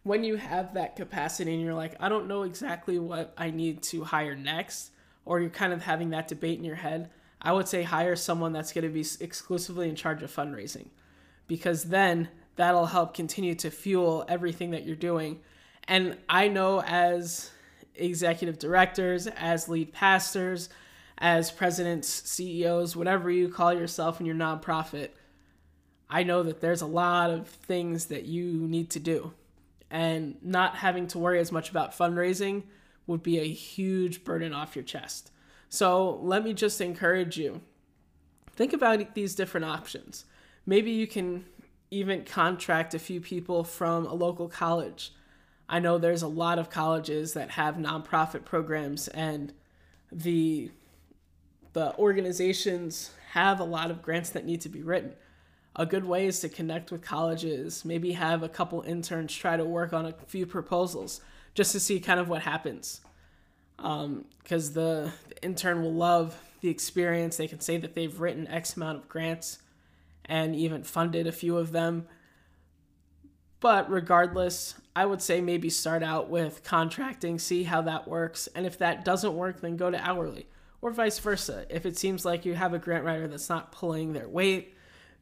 When 0.09 0.23
you 0.23 0.37
have 0.37 0.73
that 0.73 0.95
capacity 0.95 1.53
and 1.53 1.61
you're 1.61 1.75
like, 1.75 1.93
I 1.99 2.09
don't 2.09 2.27
know 2.27 2.41
exactly 2.41 2.97
what 2.97 3.31
I 3.37 3.51
need 3.51 3.83
to 3.83 4.03
hire 4.03 4.35
next, 4.35 4.89
or 5.23 5.39
you're 5.39 5.51
kind 5.51 5.71
of 5.71 5.83
having 5.83 6.09
that 6.09 6.27
debate 6.27 6.57
in 6.57 6.65
your 6.65 6.77
head, 6.77 7.11
I 7.39 7.53
would 7.53 7.67
say 7.67 7.83
hire 7.83 8.15
someone 8.15 8.51
that's 8.51 8.73
going 8.73 8.85
to 8.85 8.89
be 8.89 9.05
exclusively 9.19 9.87
in 9.87 9.95
charge 9.95 10.23
of 10.23 10.35
fundraising 10.35 10.87
because 11.45 11.83
then 11.83 12.29
that'll 12.55 12.87
help 12.87 13.13
continue 13.13 13.53
to 13.53 13.69
fuel 13.69 14.25
everything 14.27 14.71
that 14.71 14.83
you're 14.83 14.95
doing. 14.95 15.41
And 15.87 16.17
I 16.27 16.47
know 16.47 16.81
as 16.81 17.51
executive 17.93 18.57
directors, 18.57 19.27
as 19.27 19.69
lead 19.69 19.93
pastors, 19.93 20.69
as 21.19 21.51
presidents, 21.51 22.07
CEOs, 22.07 22.95
whatever 22.95 23.29
you 23.29 23.47
call 23.47 23.75
yourself 23.75 24.19
in 24.19 24.25
your 24.25 24.33
nonprofit, 24.33 25.09
I 26.09 26.23
know 26.23 26.41
that 26.41 26.61
there's 26.61 26.81
a 26.81 26.87
lot 26.87 27.29
of 27.29 27.47
things 27.47 28.05
that 28.05 28.25
you 28.25 28.67
need 28.67 28.89
to 28.89 28.99
do. 28.99 29.33
And 29.91 30.35
not 30.43 30.75
having 30.77 31.07
to 31.07 31.19
worry 31.19 31.39
as 31.39 31.51
much 31.51 31.69
about 31.69 31.97
fundraising 31.97 32.63
would 33.07 33.23
be 33.23 33.39
a 33.39 33.47
huge 33.47 34.23
burden 34.23 34.53
off 34.53 34.75
your 34.75 34.83
chest. 34.83 35.31
So 35.69 36.19
let 36.21 36.43
me 36.43 36.53
just 36.53 36.79
encourage 36.79 37.37
you 37.37 37.61
think 38.51 38.73
about 38.73 39.15
these 39.15 39.35
different 39.35 39.65
options. 39.65 40.25
Maybe 40.65 40.91
you 40.91 41.07
can 41.07 41.45
even 41.91 42.23
contract 42.23 42.93
a 42.93 42.99
few 42.99 43.21
people 43.21 43.63
from 43.63 44.05
a 44.05 44.13
local 44.13 44.47
college. 44.47 45.13
I 45.67 45.79
know 45.79 45.97
there's 45.97 46.21
a 46.21 46.27
lot 46.27 46.59
of 46.59 46.69
colleges 46.69 47.33
that 47.33 47.51
have 47.51 47.75
nonprofit 47.75 48.45
programs 48.45 49.07
and 49.07 49.53
the 50.11 50.71
the 51.73 51.95
organizations 51.97 53.11
have 53.31 53.59
a 53.59 53.63
lot 53.63 53.91
of 53.91 54.01
grants 54.01 54.31
that 54.31 54.43
need 54.43 54.59
to 54.61 54.69
be 54.69 54.81
written. 54.81 55.13
A 55.79 55.85
good 55.85 56.03
way 56.03 56.27
is 56.27 56.41
to 56.41 56.49
connect 56.49 56.91
with 56.91 57.01
colleges, 57.01 57.85
maybe 57.85 58.11
have 58.11 58.43
a 58.43 58.49
couple 58.49 58.81
interns 58.81 59.33
try 59.33 59.55
to 59.55 59.63
work 59.63 59.93
on 59.93 60.05
a 60.05 60.13
few 60.27 60.45
proposals 60.45 61.21
just 61.53 61.71
to 61.71 61.79
see 61.79 62.01
kind 62.01 62.19
of 62.19 62.27
what 62.27 62.41
happens. 62.41 62.99
Because 63.77 64.67
um, 64.67 64.73
the, 64.73 65.09
the 65.29 65.41
intern 65.41 65.81
will 65.81 65.93
love 65.93 66.37
the 66.59 66.67
experience. 66.67 67.37
They 67.37 67.47
can 67.47 67.61
say 67.61 67.77
that 67.77 67.95
they've 67.95 68.19
written 68.19 68.45
X 68.49 68.75
amount 68.75 68.97
of 68.97 69.07
grants 69.07 69.59
and 70.25 70.53
even 70.53 70.83
funded 70.83 71.27
a 71.27 71.31
few 71.31 71.55
of 71.55 71.71
them. 71.71 72.07
But 73.61 73.89
regardless, 73.89 74.75
I 74.97 75.05
would 75.05 75.21
say 75.21 75.39
maybe 75.39 75.69
start 75.69 76.03
out 76.03 76.29
with 76.29 76.61
contracting, 76.61 77.39
see 77.39 77.63
how 77.63 77.83
that 77.83 78.05
works. 78.05 78.49
And 78.53 78.65
if 78.65 78.77
that 78.79 79.05
doesn't 79.05 79.33
work, 79.33 79.61
then 79.61 79.77
go 79.77 79.89
to 79.89 79.97
hourly 79.97 80.47
or 80.81 80.91
vice 80.91 81.19
versa. 81.19 81.65
If 81.69 81.85
it 81.85 81.97
seems 81.97 82.25
like 82.25 82.43
you 82.43 82.55
have 82.55 82.73
a 82.73 82.79
grant 82.79 83.05
writer 83.05 83.29
that's 83.29 83.47
not 83.47 83.71
pulling 83.71 84.11
their 84.11 84.27
weight, 84.27 84.75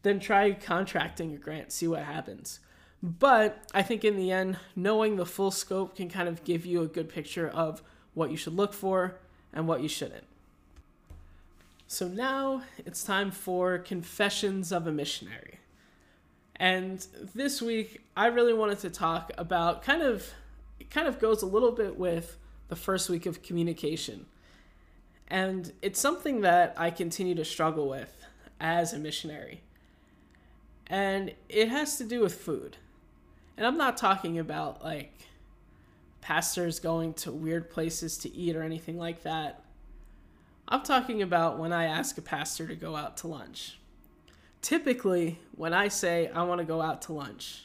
then 0.04 0.20
try 0.20 0.52
contracting 0.52 1.34
a 1.34 1.38
grant, 1.38 1.72
see 1.72 1.88
what 1.88 2.04
happens. 2.04 2.60
But 3.02 3.64
I 3.74 3.84
think 3.84 4.04
in 4.04 4.16
the 4.16 4.32
end, 4.32 4.58
knowing 4.76 5.16
the 5.16 5.26
full 5.26 5.52
scope 5.52 5.96
can 5.96 6.10
kind 6.10 6.28
of 6.28 6.44
give 6.44 6.66
you 6.66 6.82
a 6.82 6.88
good 6.88 7.10
picture 7.10 7.48
of 7.48 7.82
what 8.14 8.32
you 8.32 8.38
should 8.38 8.56
look 8.56 8.74
for 8.74 9.16
and 9.54 9.68
what 9.68 9.82
you 9.82 9.90
shouldn't. 9.90 10.26
So 11.88 12.08
now 12.08 12.64
it's 12.86 13.04
time 13.04 13.32
for 13.32 13.78
Confessions 13.78 14.72
of 14.72 14.88
a 14.88 14.92
Missionary. 14.92 15.60
And 16.56 17.06
this 17.36 17.62
week 17.62 18.02
I 18.16 18.28
really 18.28 18.54
wanted 18.54 18.80
to 18.80 18.90
talk 18.90 19.32
about 19.38 19.84
kind 19.84 20.02
of 20.02 20.34
it 20.80 20.90
kind 20.90 21.08
of 21.08 21.20
goes 21.20 21.42
a 21.42 21.46
little 21.46 21.72
bit 21.72 21.98
with 21.98 22.38
the 22.68 22.76
first 22.76 23.10
week 23.10 23.26
of 23.26 23.42
communication. 23.42 24.26
And 25.28 25.72
it's 25.82 26.00
something 26.00 26.42
that 26.42 26.74
I 26.78 26.90
continue 26.90 27.36
to 27.36 27.46
struggle 27.46 27.90
with 27.90 28.14
as 28.60 28.94
a 28.94 29.00
missionary. 29.00 29.62
And 30.89 31.34
it 31.50 31.69
has 31.69 31.97
to 31.97 32.04
do 32.04 32.21
with 32.21 32.36
food. 32.36 32.78
And 33.58 33.65
I'm 33.65 33.78
not 33.78 33.97
talking 33.97 34.39
about 34.39 34.84
like 34.84 35.13
pastors 36.21 36.80
going 36.80 37.13
to 37.13 37.32
weird 37.32 37.69
places 37.69 38.17
to 38.19 38.34
eat 38.36 38.56
or 38.56 38.62
anything 38.62 38.97
like 38.97 39.23
that. 39.23 39.63
I'm 40.67 40.82
talking 40.82 41.21
about 41.21 41.58
when 41.58 41.71
I 41.71 41.86
ask 41.86 42.17
a 42.17 42.21
pastor 42.21 42.67
to 42.67 42.76
go 42.76 42.95
out 42.95 43.17
to 43.17 43.28
lunch. 43.28 43.80
Typically, 44.62 45.39
when 45.56 45.73
I 45.73 45.88
say 45.88 46.30
I 46.34 46.43
want 46.43 46.60
to 46.60 46.65
go 46.65 46.82
out 46.82 47.04
to 47.04 47.13
lunch, 47.13 47.63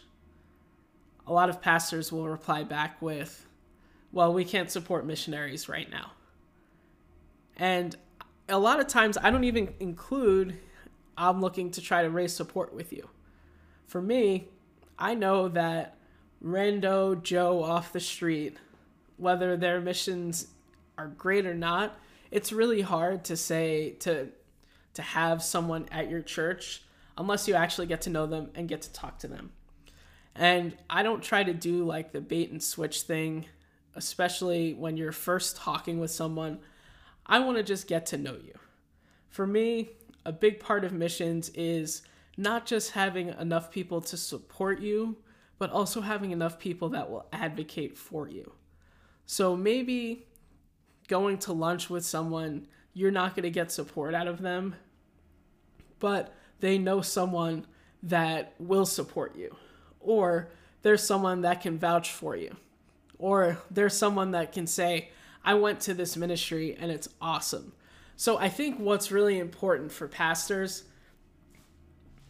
a 1.26 1.32
lot 1.32 1.48
of 1.48 1.60
pastors 1.60 2.12
will 2.12 2.28
reply 2.28 2.62
back 2.62 3.00
with, 3.02 3.46
Well, 4.12 4.32
we 4.32 4.44
can't 4.44 4.70
support 4.70 5.04
missionaries 5.04 5.68
right 5.68 5.90
now. 5.90 6.12
And 7.56 7.96
a 8.48 8.58
lot 8.58 8.80
of 8.80 8.86
times, 8.86 9.18
I 9.20 9.30
don't 9.30 9.44
even 9.44 9.74
include, 9.80 10.58
I'm 11.16 11.40
looking 11.40 11.70
to 11.72 11.80
try 11.80 12.02
to 12.02 12.10
raise 12.10 12.34
support 12.34 12.74
with 12.74 12.92
you. 12.92 13.08
For 13.86 14.00
me, 14.00 14.48
I 14.98 15.14
know 15.14 15.48
that 15.48 15.96
Rando 16.44 17.22
Joe 17.22 17.62
off 17.62 17.92
the 17.92 18.00
street, 18.00 18.56
whether 19.16 19.56
their 19.56 19.80
missions 19.80 20.48
are 20.98 21.08
great 21.08 21.46
or 21.46 21.54
not, 21.54 21.98
it's 22.30 22.52
really 22.52 22.80
hard 22.80 23.24
to 23.24 23.36
say 23.36 23.90
to 24.00 24.28
to 24.94 25.02
have 25.02 25.42
someone 25.42 25.86
at 25.90 26.10
your 26.10 26.20
church 26.20 26.82
unless 27.16 27.48
you 27.48 27.54
actually 27.54 27.86
get 27.86 28.02
to 28.02 28.10
know 28.10 28.26
them 28.26 28.50
and 28.54 28.68
get 28.68 28.82
to 28.82 28.92
talk 28.92 29.18
to 29.18 29.28
them. 29.28 29.50
And 30.34 30.76
I 30.88 31.02
don't 31.02 31.22
try 31.22 31.44
to 31.44 31.54
do 31.54 31.84
like 31.84 32.12
the 32.12 32.20
bait 32.20 32.50
and 32.50 32.62
switch 32.62 33.02
thing, 33.02 33.46
especially 33.94 34.74
when 34.74 34.96
you're 34.96 35.12
first 35.12 35.56
talking 35.56 35.98
with 35.98 36.10
someone. 36.10 36.58
I 37.26 37.38
want 37.40 37.56
to 37.58 37.62
just 37.62 37.86
get 37.86 38.06
to 38.06 38.18
know 38.18 38.32
you. 38.32 38.54
For 39.28 39.46
me, 39.46 39.90
a 40.24 40.32
big 40.32 40.60
part 40.60 40.84
of 40.84 40.92
missions 40.92 41.50
is 41.50 42.02
not 42.36 42.66
just 42.66 42.92
having 42.92 43.28
enough 43.28 43.70
people 43.70 44.00
to 44.00 44.16
support 44.16 44.80
you, 44.80 45.16
but 45.58 45.70
also 45.70 46.00
having 46.00 46.30
enough 46.30 46.58
people 46.58 46.88
that 46.90 47.10
will 47.10 47.26
advocate 47.32 47.96
for 47.96 48.28
you. 48.28 48.52
So 49.26 49.56
maybe 49.56 50.26
going 51.08 51.38
to 51.38 51.52
lunch 51.52 51.90
with 51.90 52.04
someone, 52.04 52.66
you're 52.94 53.10
not 53.10 53.34
going 53.34 53.44
to 53.44 53.50
get 53.50 53.70
support 53.70 54.14
out 54.14 54.26
of 54.26 54.40
them, 54.40 54.74
but 55.98 56.34
they 56.60 56.78
know 56.78 57.00
someone 57.00 57.66
that 58.02 58.54
will 58.58 58.86
support 58.86 59.36
you. 59.36 59.54
Or 60.00 60.48
there's 60.82 61.02
someone 61.02 61.42
that 61.42 61.60
can 61.60 61.78
vouch 61.78 62.10
for 62.10 62.36
you, 62.36 62.56
or 63.18 63.58
there's 63.70 63.96
someone 63.96 64.32
that 64.32 64.52
can 64.52 64.66
say, 64.66 65.10
I 65.44 65.54
went 65.54 65.80
to 65.82 65.94
this 65.94 66.16
ministry 66.16 66.76
and 66.78 66.90
it's 66.90 67.08
awesome. 67.20 67.72
So 68.16 68.38
I 68.38 68.48
think 68.48 68.78
what's 68.78 69.10
really 69.10 69.38
important 69.38 69.92
for 69.92 70.06
pastors 70.08 70.84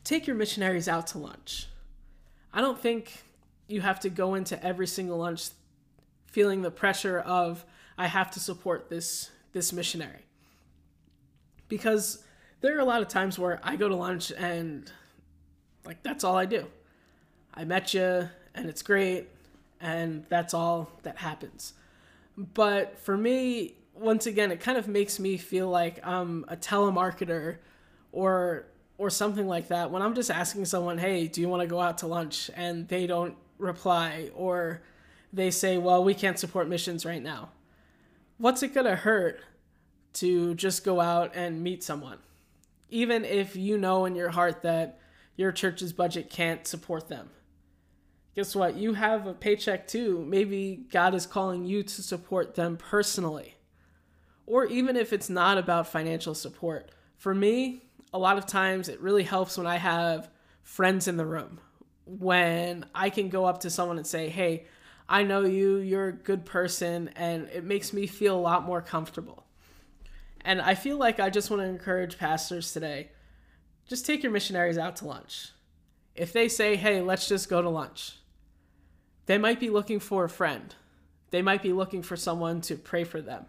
take 0.04 0.26
your 0.26 0.36
missionaries 0.36 0.88
out 0.88 1.06
to 1.08 1.18
lunch. 1.18 1.68
I 2.52 2.60
don't 2.60 2.78
think 2.78 3.22
you 3.68 3.80
have 3.80 4.00
to 4.00 4.10
go 4.10 4.34
into 4.34 4.62
every 4.64 4.86
single 4.86 5.18
lunch 5.18 5.50
feeling 6.26 6.62
the 6.62 6.70
pressure 6.70 7.20
of 7.20 7.64
I 7.96 8.06
have 8.06 8.30
to 8.32 8.40
support 8.40 8.88
this 8.88 9.30
this 9.52 9.72
missionary. 9.72 10.24
Because 11.68 12.24
there 12.60 12.76
are 12.76 12.80
a 12.80 12.84
lot 12.84 13.02
of 13.02 13.08
times 13.08 13.38
where 13.38 13.60
I 13.62 13.76
go 13.76 13.88
to 13.88 13.94
lunch 13.94 14.32
and 14.36 14.90
like 15.84 16.02
that's 16.02 16.24
all 16.24 16.36
I 16.36 16.46
do. 16.46 16.66
I 17.54 17.64
met 17.64 17.94
you 17.94 18.28
and 18.54 18.68
it's 18.68 18.82
great 18.82 19.28
and 19.80 20.24
that's 20.28 20.54
all 20.54 20.90
that 21.02 21.18
happens. 21.18 21.74
But 22.36 22.98
for 22.98 23.16
me, 23.16 23.74
once 23.94 24.26
again, 24.26 24.50
it 24.50 24.60
kind 24.60 24.78
of 24.78 24.88
makes 24.88 25.18
me 25.18 25.36
feel 25.36 25.68
like 25.68 26.04
I'm 26.06 26.44
a 26.48 26.56
telemarketer 26.56 27.58
or 28.10 28.66
or 28.98 29.10
something 29.10 29.48
like 29.48 29.68
that 29.68 29.90
when 29.90 30.02
I'm 30.02 30.14
just 30.14 30.30
asking 30.30 30.66
someone, 30.66 30.98
"Hey, 30.98 31.26
do 31.26 31.40
you 31.40 31.48
want 31.48 31.62
to 31.62 31.66
go 31.66 31.80
out 31.80 31.98
to 31.98 32.06
lunch?" 32.06 32.50
and 32.54 32.88
they 32.88 33.06
don't 33.06 33.36
reply 33.58 34.30
or 34.34 34.82
they 35.32 35.50
say, 35.50 35.78
"Well, 35.78 36.04
we 36.04 36.14
can't 36.14 36.38
support 36.38 36.68
missions 36.68 37.04
right 37.04 37.22
now." 37.22 37.50
What's 38.38 38.62
it 38.62 38.74
going 38.74 38.86
to 38.86 38.96
hurt 38.96 39.40
to 40.14 40.54
just 40.54 40.84
go 40.84 41.00
out 41.00 41.34
and 41.34 41.62
meet 41.62 41.82
someone? 41.82 42.18
Even 42.90 43.24
if 43.24 43.56
you 43.56 43.78
know 43.78 44.04
in 44.04 44.14
your 44.14 44.30
heart 44.30 44.62
that 44.62 44.98
your 45.36 45.52
church's 45.52 45.92
budget 45.92 46.28
can't 46.28 46.66
support 46.66 47.08
them. 47.08 47.30
Guess 48.34 48.56
what? 48.56 48.76
You 48.76 48.94
have 48.94 49.26
a 49.26 49.34
paycheck 49.34 49.86
too. 49.86 50.24
Maybe 50.26 50.86
God 50.90 51.14
is 51.14 51.26
calling 51.26 51.64
you 51.64 51.82
to 51.82 52.02
support 52.02 52.54
them 52.54 52.76
personally. 52.76 53.56
Or 54.46 54.66
even 54.66 54.96
if 54.96 55.12
it's 55.12 55.30
not 55.30 55.58
about 55.58 55.86
financial 55.86 56.34
support. 56.34 56.90
For 57.16 57.34
me, 57.34 57.84
a 58.12 58.18
lot 58.18 58.38
of 58.38 58.46
times 58.46 58.88
it 58.88 59.00
really 59.00 59.22
helps 59.22 59.56
when 59.56 59.66
I 59.66 59.76
have 59.76 60.28
friends 60.62 61.08
in 61.08 61.16
the 61.16 61.26
room. 61.26 61.60
When 62.04 62.84
I 62.94 63.10
can 63.10 63.28
go 63.28 63.44
up 63.44 63.60
to 63.60 63.70
someone 63.70 63.96
and 63.96 64.06
say, 64.06 64.28
hey, 64.28 64.66
I 65.08 65.22
know 65.22 65.44
you, 65.44 65.76
you're 65.76 66.08
a 66.08 66.12
good 66.12 66.44
person, 66.44 67.10
and 67.16 67.48
it 67.48 67.64
makes 67.64 67.92
me 67.92 68.06
feel 68.06 68.36
a 68.36 68.40
lot 68.40 68.64
more 68.64 68.80
comfortable. 68.80 69.46
And 70.44 70.60
I 70.60 70.74
feel 70.74 70.96
like 70.96 71.20
I 71.20 71.30
just 71.30 71.50
want 71.50 71.62
to 71.62 71.68
encourage 71.68 72.18
pastors 72.18 72.72
today 72.72 73.10
just 73.88 74.06
take 74.06 74.22
your 74.22 74.32
missionaries 74.32 74.78
out 74.78 74.96
to 74.96 75.06
lunch. 75.06 75.50
If 76.14 76.32
they 76.32 76.48
say, 76.48 76.76
hey, 76.76 77.00
let's 77.00 77.28
just 77.28 77.48
go 77.48 77.60
to 77.60 77.68
lunch, 77.68 78.16
they 79.26 79.38
might 79.38 79.60
be 79.60 79.70
looking 79.70 80.00
for 80.00 80.24
a 80.24 80.30
friend. 80.30 80.74
They 81.30 81.42
might 81.42 81.62
be 81.62 81.72
looking 81.72 82.02
for 82.02 82.16
someone 82.16 82.60
to 82.62 82.76
pray 82.76 83.04
for 83.04 83.20
them. 83.20 83.46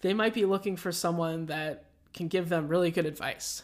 They 0.00 0.14
might 0.14 0.34
be 0.34 0.44
looking 0.44 0.76
for 0.76 0.92
someone 0.92 1.46
that 1.46 1.84
can 2.14 2.28
give 2.28 2.48
them 2.48 2.68
really 2.68 2.90
good 2.90 3.06
advice. 3.06 3.62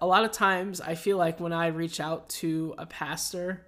A 0.00 0.06
lot 0.06 0.24
of 0.24 0.32
times, 0.32 0.80
I 0.80 0.96
feel 0.96 1.16
like 1.16 1.38
when 1.38 1.52
I 1.52 1.68
reach 1.68 2.00
out 2.00 2.28
to 2.30 2.74
a 2.76 2.86
pastor, 2.86 3.64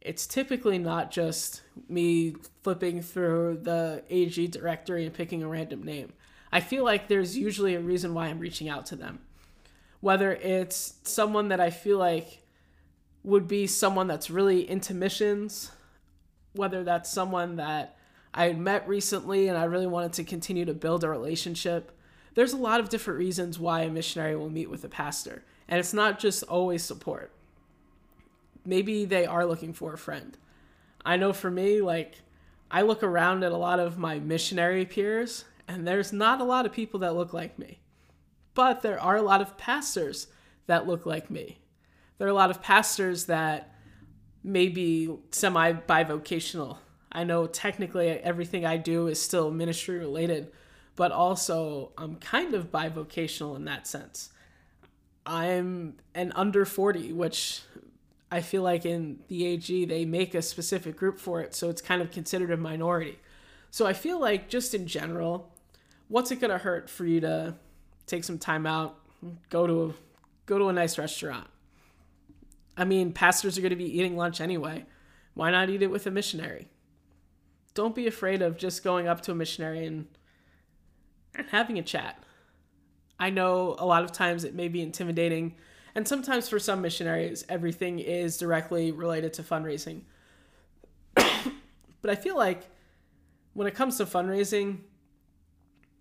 it's 0.00 0.26
typically 0.26 0.78
not 0.78 1.10
just 1.10 1.62
me 1.88 2.36
flipping 2.62 3.00
through 3.00 3.60
the 3.62 4.02
AG 4.10 4.46
directory 4.48 5.06
and 5.06 5.14
picking 5.14 5.42
a 5.42 5.48
random 5.48 5.82
name. 5.82 6.12
I 6.52 6.60
feel 6.60 6.84
like 6.84 7.08
there's 7.08 7.36
usually 7.36 7.74
a 7.74 7.80
reason 7.80 8.12
why 8.12 8.26
I'm 8.26 8.38
reaching 8.38 8.68
out 8.68 8.84
to 8.86 8.96
them. 8.96 9.20
Whether 10.00 10.34
it's 10.34 10.94
someone 11.04 11.48
that 11.48 11.60
I 11.60 11.70
feel 11.70 11.96
like 11.96 12.42
would 13.22 13.48
be 13.48 13.66
someone 13.66 14.06
that's 14.06 14.28
really 14.28 14.68
into 14.68 14.92
missions, 14.92 15.72
whether 16.52 16.84
that's 16.84 17.10
someone 17.10 17.56
that 17.56 17.96
I 18.34 18.46
had 18.48 18.58
met 18.58 18.86
recently 18.88 19.48
and 19.48 19.56
I 19.56 19.64
really 19.64 19.86
wanted 19.86 20.12
to 20.14 20.24
continue 20.24 20.64
to 20.64 20.74
build 20.74 21.04
a 21.04 21.08
relationship. 21.08 21.92
There's 22.34 22.52
a 22.52 22.58
lot 22.58 22.80
of 22.80 22.88
different 22.88 23.18
reasons 23.18 23.58
why 23.58 23.82
a 23.82 23.90
missionary 23.90 24.34
will 24.34 24.50
meet 24.50 24.68
with 24.68 24.82
a 24.84 24.88
pastor, 24.88 25.44
and 25.68 25.78
it's 25.78 25.94
not 25.94 26.18
just 26.18 26.42
always 26.42 26.82
support. 26.82 27.30
Maybe 28.66 29.04
they 29.04 29.24
are 29.24 29.46
looking 29.46 29.72
for 29.72 29.92
a 29.92 29.98
friend. 29.98 30.36
I 31.04 31.16
know 31.16 31.32
for 31.32 31.50
me, 31.50 31.80
like, 31.80 32.16
I 32.70 32.82
look 32.82 33.04
around 33.04 33.44
at 33.44 33.52
a 33.52 33.56
lot 33.56 33.78
of 33.78 33.98
my 33.98 34.18
missionary 34.18 34.84
peers, 34.84 35.44
and 35.68 35.86
there's 35.86 36.12
not 36.12 36.40
a 36.40 36.44
lot 36.44 36.66
of 36.66 36.72
people 36.72 36.98
that 37.00 37.14
look 37.14 37.32
like 37.32 37.56
me. 37.56 37.78
But 38.54 38.82
there 38.82 39.00
are 39.00 39.16
a 39.16 39.22
lot 39.22 39.40
of 39.40 39.56
pastors 39.56 40.26
that 40.66 40.88
look 40.88 41.06
like 41.06 41.30
me 41.30 41.58
there 42.18 42.26
are 42.26 42.30
a 42.30 42.34
lot 42.34 42.50
of 42.50 42.62
pastors 42.62 43.26
that 43.26 43.74
may 44.42 44.68
be 44.68 45.14
semi 45.30 45.72
bivocational. 45.72 46.78
I 47.14 47.22
know 47.24 47.46
technically 47.46 48.08
everything 48.08 48.66
I 48.66 48.76
do 48.76 49.06
is 49.06 49.22
still 49.22 49.50
ministry 49.50 49.98
related, 49.98 50.50
but 50.96 51.12
also 51.12 51.92
I'm 51.96 52.16
kind 52.16 52.54
of 52.54 52.72
bivocational 52.72 53.54
in 53.54 53.64
that 53.66 53.86
sense. 53.86 54.30
I'm 55.24 55.94
an 56.14 56.32
under 56.34 56.64
40, 56.64 57.12
which 57.12 57.62
I 58.30 58.40
feel 58.40 58.62
like 58.62 58.84
in 58.84 59.20
the 59.28 59.46
AG 59.46 59.84
they 59.84 60.04
make 60.04 60.34
a 60.34 60.42
specific 60.42 60.96
group 60.96 61.18
for 61.18 61.40
it, 61.40 61.54
so 61.54 61.70
it's 61.70 61.80
kind 61.80 62.02
of 62.02 62.10
considered 62.10 62.50
a 62.50 62.56
minority. 62.56 63.20
So 63.70 63.86
I 63.86 63.92
feel 63.92 64.20
like 64.20 64.48
just 64.48 64.74
in 64.74 64.86
general, 64.86 65.52
what's 66.08 66.30
it 66.32 66.40
gonna 66.40 66.58
hurt 66.58 66.90
for 66.90 67.06
you 67.06 67.20
to 67.20 67.54
take 68.06 68.24
some 68.24 68.38
time 68.38 68.66
out, 68.66 68.98
go 69.50 69.66
to 69.66 69.84
a, 69.84 69.92
go 70.46 70.58
to 70.58 70.68
a 70.68 70.72
nice 70.72 70.98
restaurant, 70.98 71.46
I 72.76 72.84
mean, 72.84 73.12
pastors 73.12 73.56
are 73.56 73.68
to 73.68 73.76
be 73.76 73.98
eating 73.98 74.16
lunch 74.16 74.40
anyway. 74.40 74.84
Why 75.34 75.50
not 75.50 75.70
eat 75.70 75.82
it 75.82 75.90
with 75.90 76.06
a 76.06 76.10
missionary? 76.10 76.68
Don't 77.74 77.94
be 77.94 78.06
afraid 78.06 78.42
of 78.42 78.56
just 78.56 78.84
going 78.84 79.08
up 79.08 79.20
to 79.22 79.32
a 79.32 79.34
missionary 79.34 79.84
and 79.86 80.06
and 81.34 81.48
having 81.48 81.78
a 81.78 81.82
chat. 81.82 82.22
I 83.18 83.30
know 83.30 83.74
a 83.78 83.86
lot 83.86 84.04
of 84.04 84.12
times 84.12 84.44
it 84.44 84.54
may 84.54 84.68
be 84.68 84.80
intimidating, 84.80 85.56
and 85.94 86.06
sometimes 86.06 86.48
for 86.48 86.58
some 86.58 86.80
missionaries, 86.80 87.44
everything 87.48 87.98
is 87.98 88.38
directly 88.38 88.92
related 88.92 89.32
to 89.34 89.42
fundraising. 89.42 90.02
but 91.14 92.10
I 92.10 92.14
feel 92.14 92.36
like 92.36 92.68
when 93.52 93.66
it 93.66 93.74
comes 93.74 93.96
to 93.98 94.04
fundraising, 94.04 94.78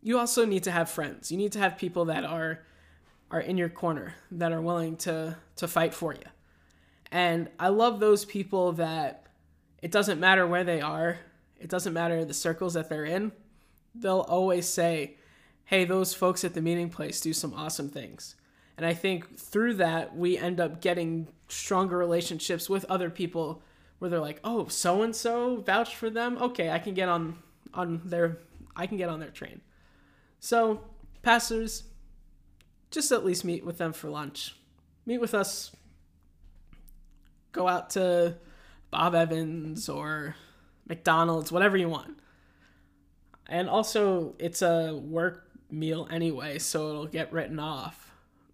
you 0.01 0.19
also 0.19 0.45
need 0.45 0.63
to 0.63 0.71
have 0.71 0.89
friends. 0.89 1.31
You 1.31 1.37
need 1.37 1.53
to 1.53 1.59
have 1.59 1.77
people 1.77 2.05
that 2.05 2.23
are 2.23 2.59
are 3.31 3.39
in 3.39 3.57
your 3.57 3.69
corner 3.69 4.13
that 4.31 4.51
are 4.51 4.61
willing 4.61 4.95
to 4.97 5.37
to 5.55 5.67
fight 5.67 5.93
for 5.93 6.13
you. 6.13 6.25
And 7.11 7.49
I 7.59 7.69
love 7.69 7.99
those 7.99 8.25
people 8.25 8.73
that 8.73 9.27
it 9.81 9.91
doesn't 9.91 10.19
matter 10.19 10.47
where 10.47 10.63
they 10.63 10.81
are, 10.81 11.19
it 11.63 11.69
doesn't 11.69 11.93
matter 11.93 12.25
the 12.25 12.33
circles 12.33 12.73
that 12.73 12.89
they're 12.89 13.05
in, 13.05 13.31
they'll 13.95 14.19
always 14.19 14.67
say, 14.67 15.17
hey, 15.65 15.85
those 15.85 16.13
folks 16.13 16.43
at 16.43 16.53
the 16.53 16.61
meeting 16.61 16.89
place 16.89 17.21
do 17.21 17.33
some 17.33 17.53
awesome 17.53 17.89
things. 17.89 18.35
And 18.77 18.85
I 18.85 18.93
think 18.93 19.37
through 19.37 19.75
that, 19.75 20.15
we 20.15 20.37
end 20.37 20.59
up 20.59 20.81
getting 20.81 21.27
stronger 21.47 21.97
relationships 21.97 22.69
with 22.69 22.85
other 22.89 23.09
people 23.09 23.61
where 23.99 24.09
they're 24.09 24.19
like, 24.19 24.39
oh, 24.43 24.67
so 24.67 25.01
and 25.03 25.15
so 25.15 25.57
vouched 25.57 25.95
for 25.95 26.09
them. 26.09 26.37
Okay, 26.39 26.69
I 26.69 26.79
can 26.79 26.93
get 26.93 27.09
on 27.09 27.37
on 27.73 28.01
their 28.03 28.39
I 28.75 28.87
can 28.87 28.97
get 28.97 29.09
on 29.09 29.19
their 29.19 29.29
train. 29.29 29.61
So, 30.39 30.81
pastors, 31.21 31.83
just 32.91 33.11
at 33.11 33.23
least 33.23 33.45
meet 33.45 33.63
with 33.63 33.77
them 33.77 33.93
for 33.93 34.09
lunch. 34.09 34.55
Meet 35.05 35.21
with 35.21 35.33
us 35.33 35.71
go 37.53 37.67
out 37.67 37.91
to 37.91 38.35
Bob 38.91 39.15
Evans 39.15 39.87
or 39.87 40.35
McDonald's, 40.87 41.51
whatever 41.51 41.77
you 41.77 41.89
want. 41.89 42.19
And 43.47 43.69
also, 43.69 44.35
it's 44.39 44.61
a 44.61 44.95
work 44.95 45.49
meal 45.69 46.07
anyway, 46.09 46.59
so 46.59 46.89
it'll 46.89 47.07
get 47.07 47.31
written 47.31 47.59
off. 47.59 48.11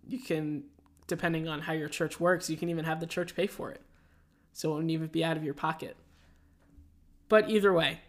You 0.08 0.20
can, 0.20 0.64
depending 1.08 1.48
on 1.48 1.62
how 1.62 1.74
your 1.74 1.90
church 1.90 2.20
works, 2.20 2.50
you 2.50 2.58
can 2.58 2.70
even 2.70 2.86
have 2.86 3.00
the 3.00 3.08
church 3.08 3.36
pay 3.36 3.48
for 3.48 3.70
it. 3.72 3.82
So 4.54 4.72
it 4.72 4.74
won't 4.74 4.92
even 4.92 5.08
be 5.08 5.24
out 5.24 5.38
of 5.38 5.44
your 5.44 5.54
pocket. 5.54 5.96
But 7.28 7.50
either 7.50 7.72
way, 7.72 8.00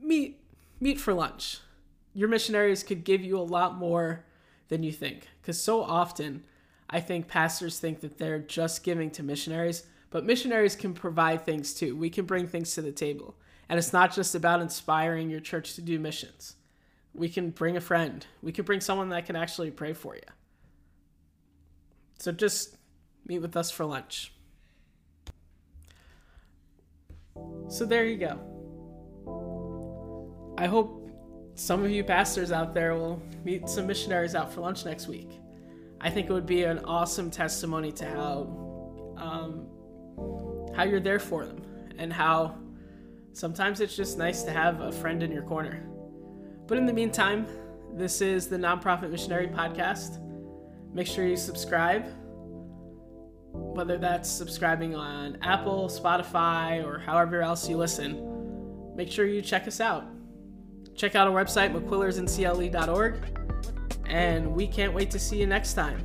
meet 0.00 0.40
meet 0.80 0.98
for 0.98 1.14
lunch. 1.14 1.60
Your 2.12 2.28
missionaries 2.28 2.82
could 2.82 3.04
give 3.04 3.22
you 3.22 3.38
a 3.38 3.40
lot 3.40 3.76
more 3.76 4.24
than 4.68 4.82
you 4.82 4.92
think. 4.92 5.28
Because 5.40 5.62
so 5.62 5.82
often 5.82 6.42
I 6.90 7.00
think 7.00 7.28
pastors 7.28 7.78
think 7.78 8.00
that 8.00 8.18
they're 8.18 8.38
just 8.38 8.84
giving 8.84 9.10
to 9.12 9.22
missionaries, 9.22 9.84
but 10.12 10.26
missionaries 10.26 10.76
can 10.76 10.92
provide 10.92 11.44
things 11.44 11.72
too. 11.72 11.96
We 11.96 12.10
can 12.10 12.26
bring 12.26 12.46
things 12.46 12.74
to 12.74 12.82
the 12.82 12.92
table. 12.92 13.34
And 13.68 13.78
it's 13.78 13.92
not 13.92 14.14
just 14.14 14.34
about 14.34 14.60
inspiring 14.60 15.30
your 15.30 15.40
church 15.40 15.74
to 15.74 15.80
do 15.80 15.98
missions. 15.98 16.56
We 17.14 17.30
can 17.30 17.50
bring 17.50 17.76
a 17.76 17.80
friend, 17.80 18.24
we 18.42 18.52
can 18.52 18.64
bring 18.64 18.80
someone 18.80 19.08
that 19.08 19.26
can 19.26 19.36
actually 19.36 19.70
pray 19.70 19.94
for 19.94 20.14
you. 20.14 20.22
So 22.18 22.30
just 22.30 22.76
meet 23.26 23.40
with 23.40 23.56
us 23.56 23.70
for 23.70 23.84
lunch. 23.84 24.32
So 27.68 27.86
there 27.86 28.04
you 28.04 28.18
go. 28.18 28.38
I 30.58 30.66
hope 30.66 31.10
some 31.54 31.84
of 31.84 31.90
you 31.90 32.04
pastors 32.04 32.52
out 32.52 32.74
there 32.74 32.94
will 32.94 33.22
meet 33.44 33.68
some 33.68 33.86
missionaries 33.86 34.34
out 34.34 34.52
for 34.52 34.60
lunch 34.60 34.84
next 34.84 35.08
week. 35.08 35.30
I 36.00 36.10
think 36.10 36.28
it 36.28 36.32
would 36.32 36.46
be 36.46 36.64
an 36.64 36.80
awesome 36.84 37.30
testimony 37.30 37.92
to 37.92 38.04
how 38.06 39.14
um, 39.16 39.66
how 40.74 40.84
you're 40.84 41.00
there 41.00 41.18
for 41.18 41.44
them 41.44 41.62
and 41.98 42.12
how 42.12 42.56
sometimes 43.32 43.80
it's 43.80 43.96
just 43.96 44.18
nice 44.18 44.42
to 44.42 44.50
have 44.50 44.80
a 44.80 44.92
friend 44.92 45.22
in 45.22 45.30
your 45.30 45.42
corner. 45.42 45.86
But 46.66 46.78
in 46.78 46.86
the 46.86 46.92
meantime, 46.92 47.46
this 47.94 48.20
is 48.20 48.48
the 48.48 48.56
Nonprofit 48.56 49.10
Missionary 49.10 49.48
Podcast. 49.48 50.18
Make 50.94 51.06
sure 51.06 51.26
you 51.26 51.36
subscribe, 51.36 52.06
whether 53.52 53.98
that's 53.98 54.30
subscribing 54.30 54.94
on 54.94 55.38
Apple, 55.42 55.88
Spotify, 55.88 56.84
or 56.84 56.98
however 56.98 57.42
else 57.42 57.68
you 57.68 57.76
listen. 57.76 58.94
Make 58.96 59.10
sure 59.10 59.26
you 59.26 59.42
check 59.42 59.66
us 59.66 59.80
out. 59.80 60.04
Check 60.94 61.14
out 61.14 61.26
our 61.26 61.44
website, 61.44 61.74
mcquillersincle.org, 61.74 63.14
and 64.06 64.52
we 64.54 64.66
can't 64.66 64.92
wait 64.92 65.10
to 65.10 65.18
see 65.18 65.38
you 65.38 65.46
next 65.46 65.74
time. 65.74 66.04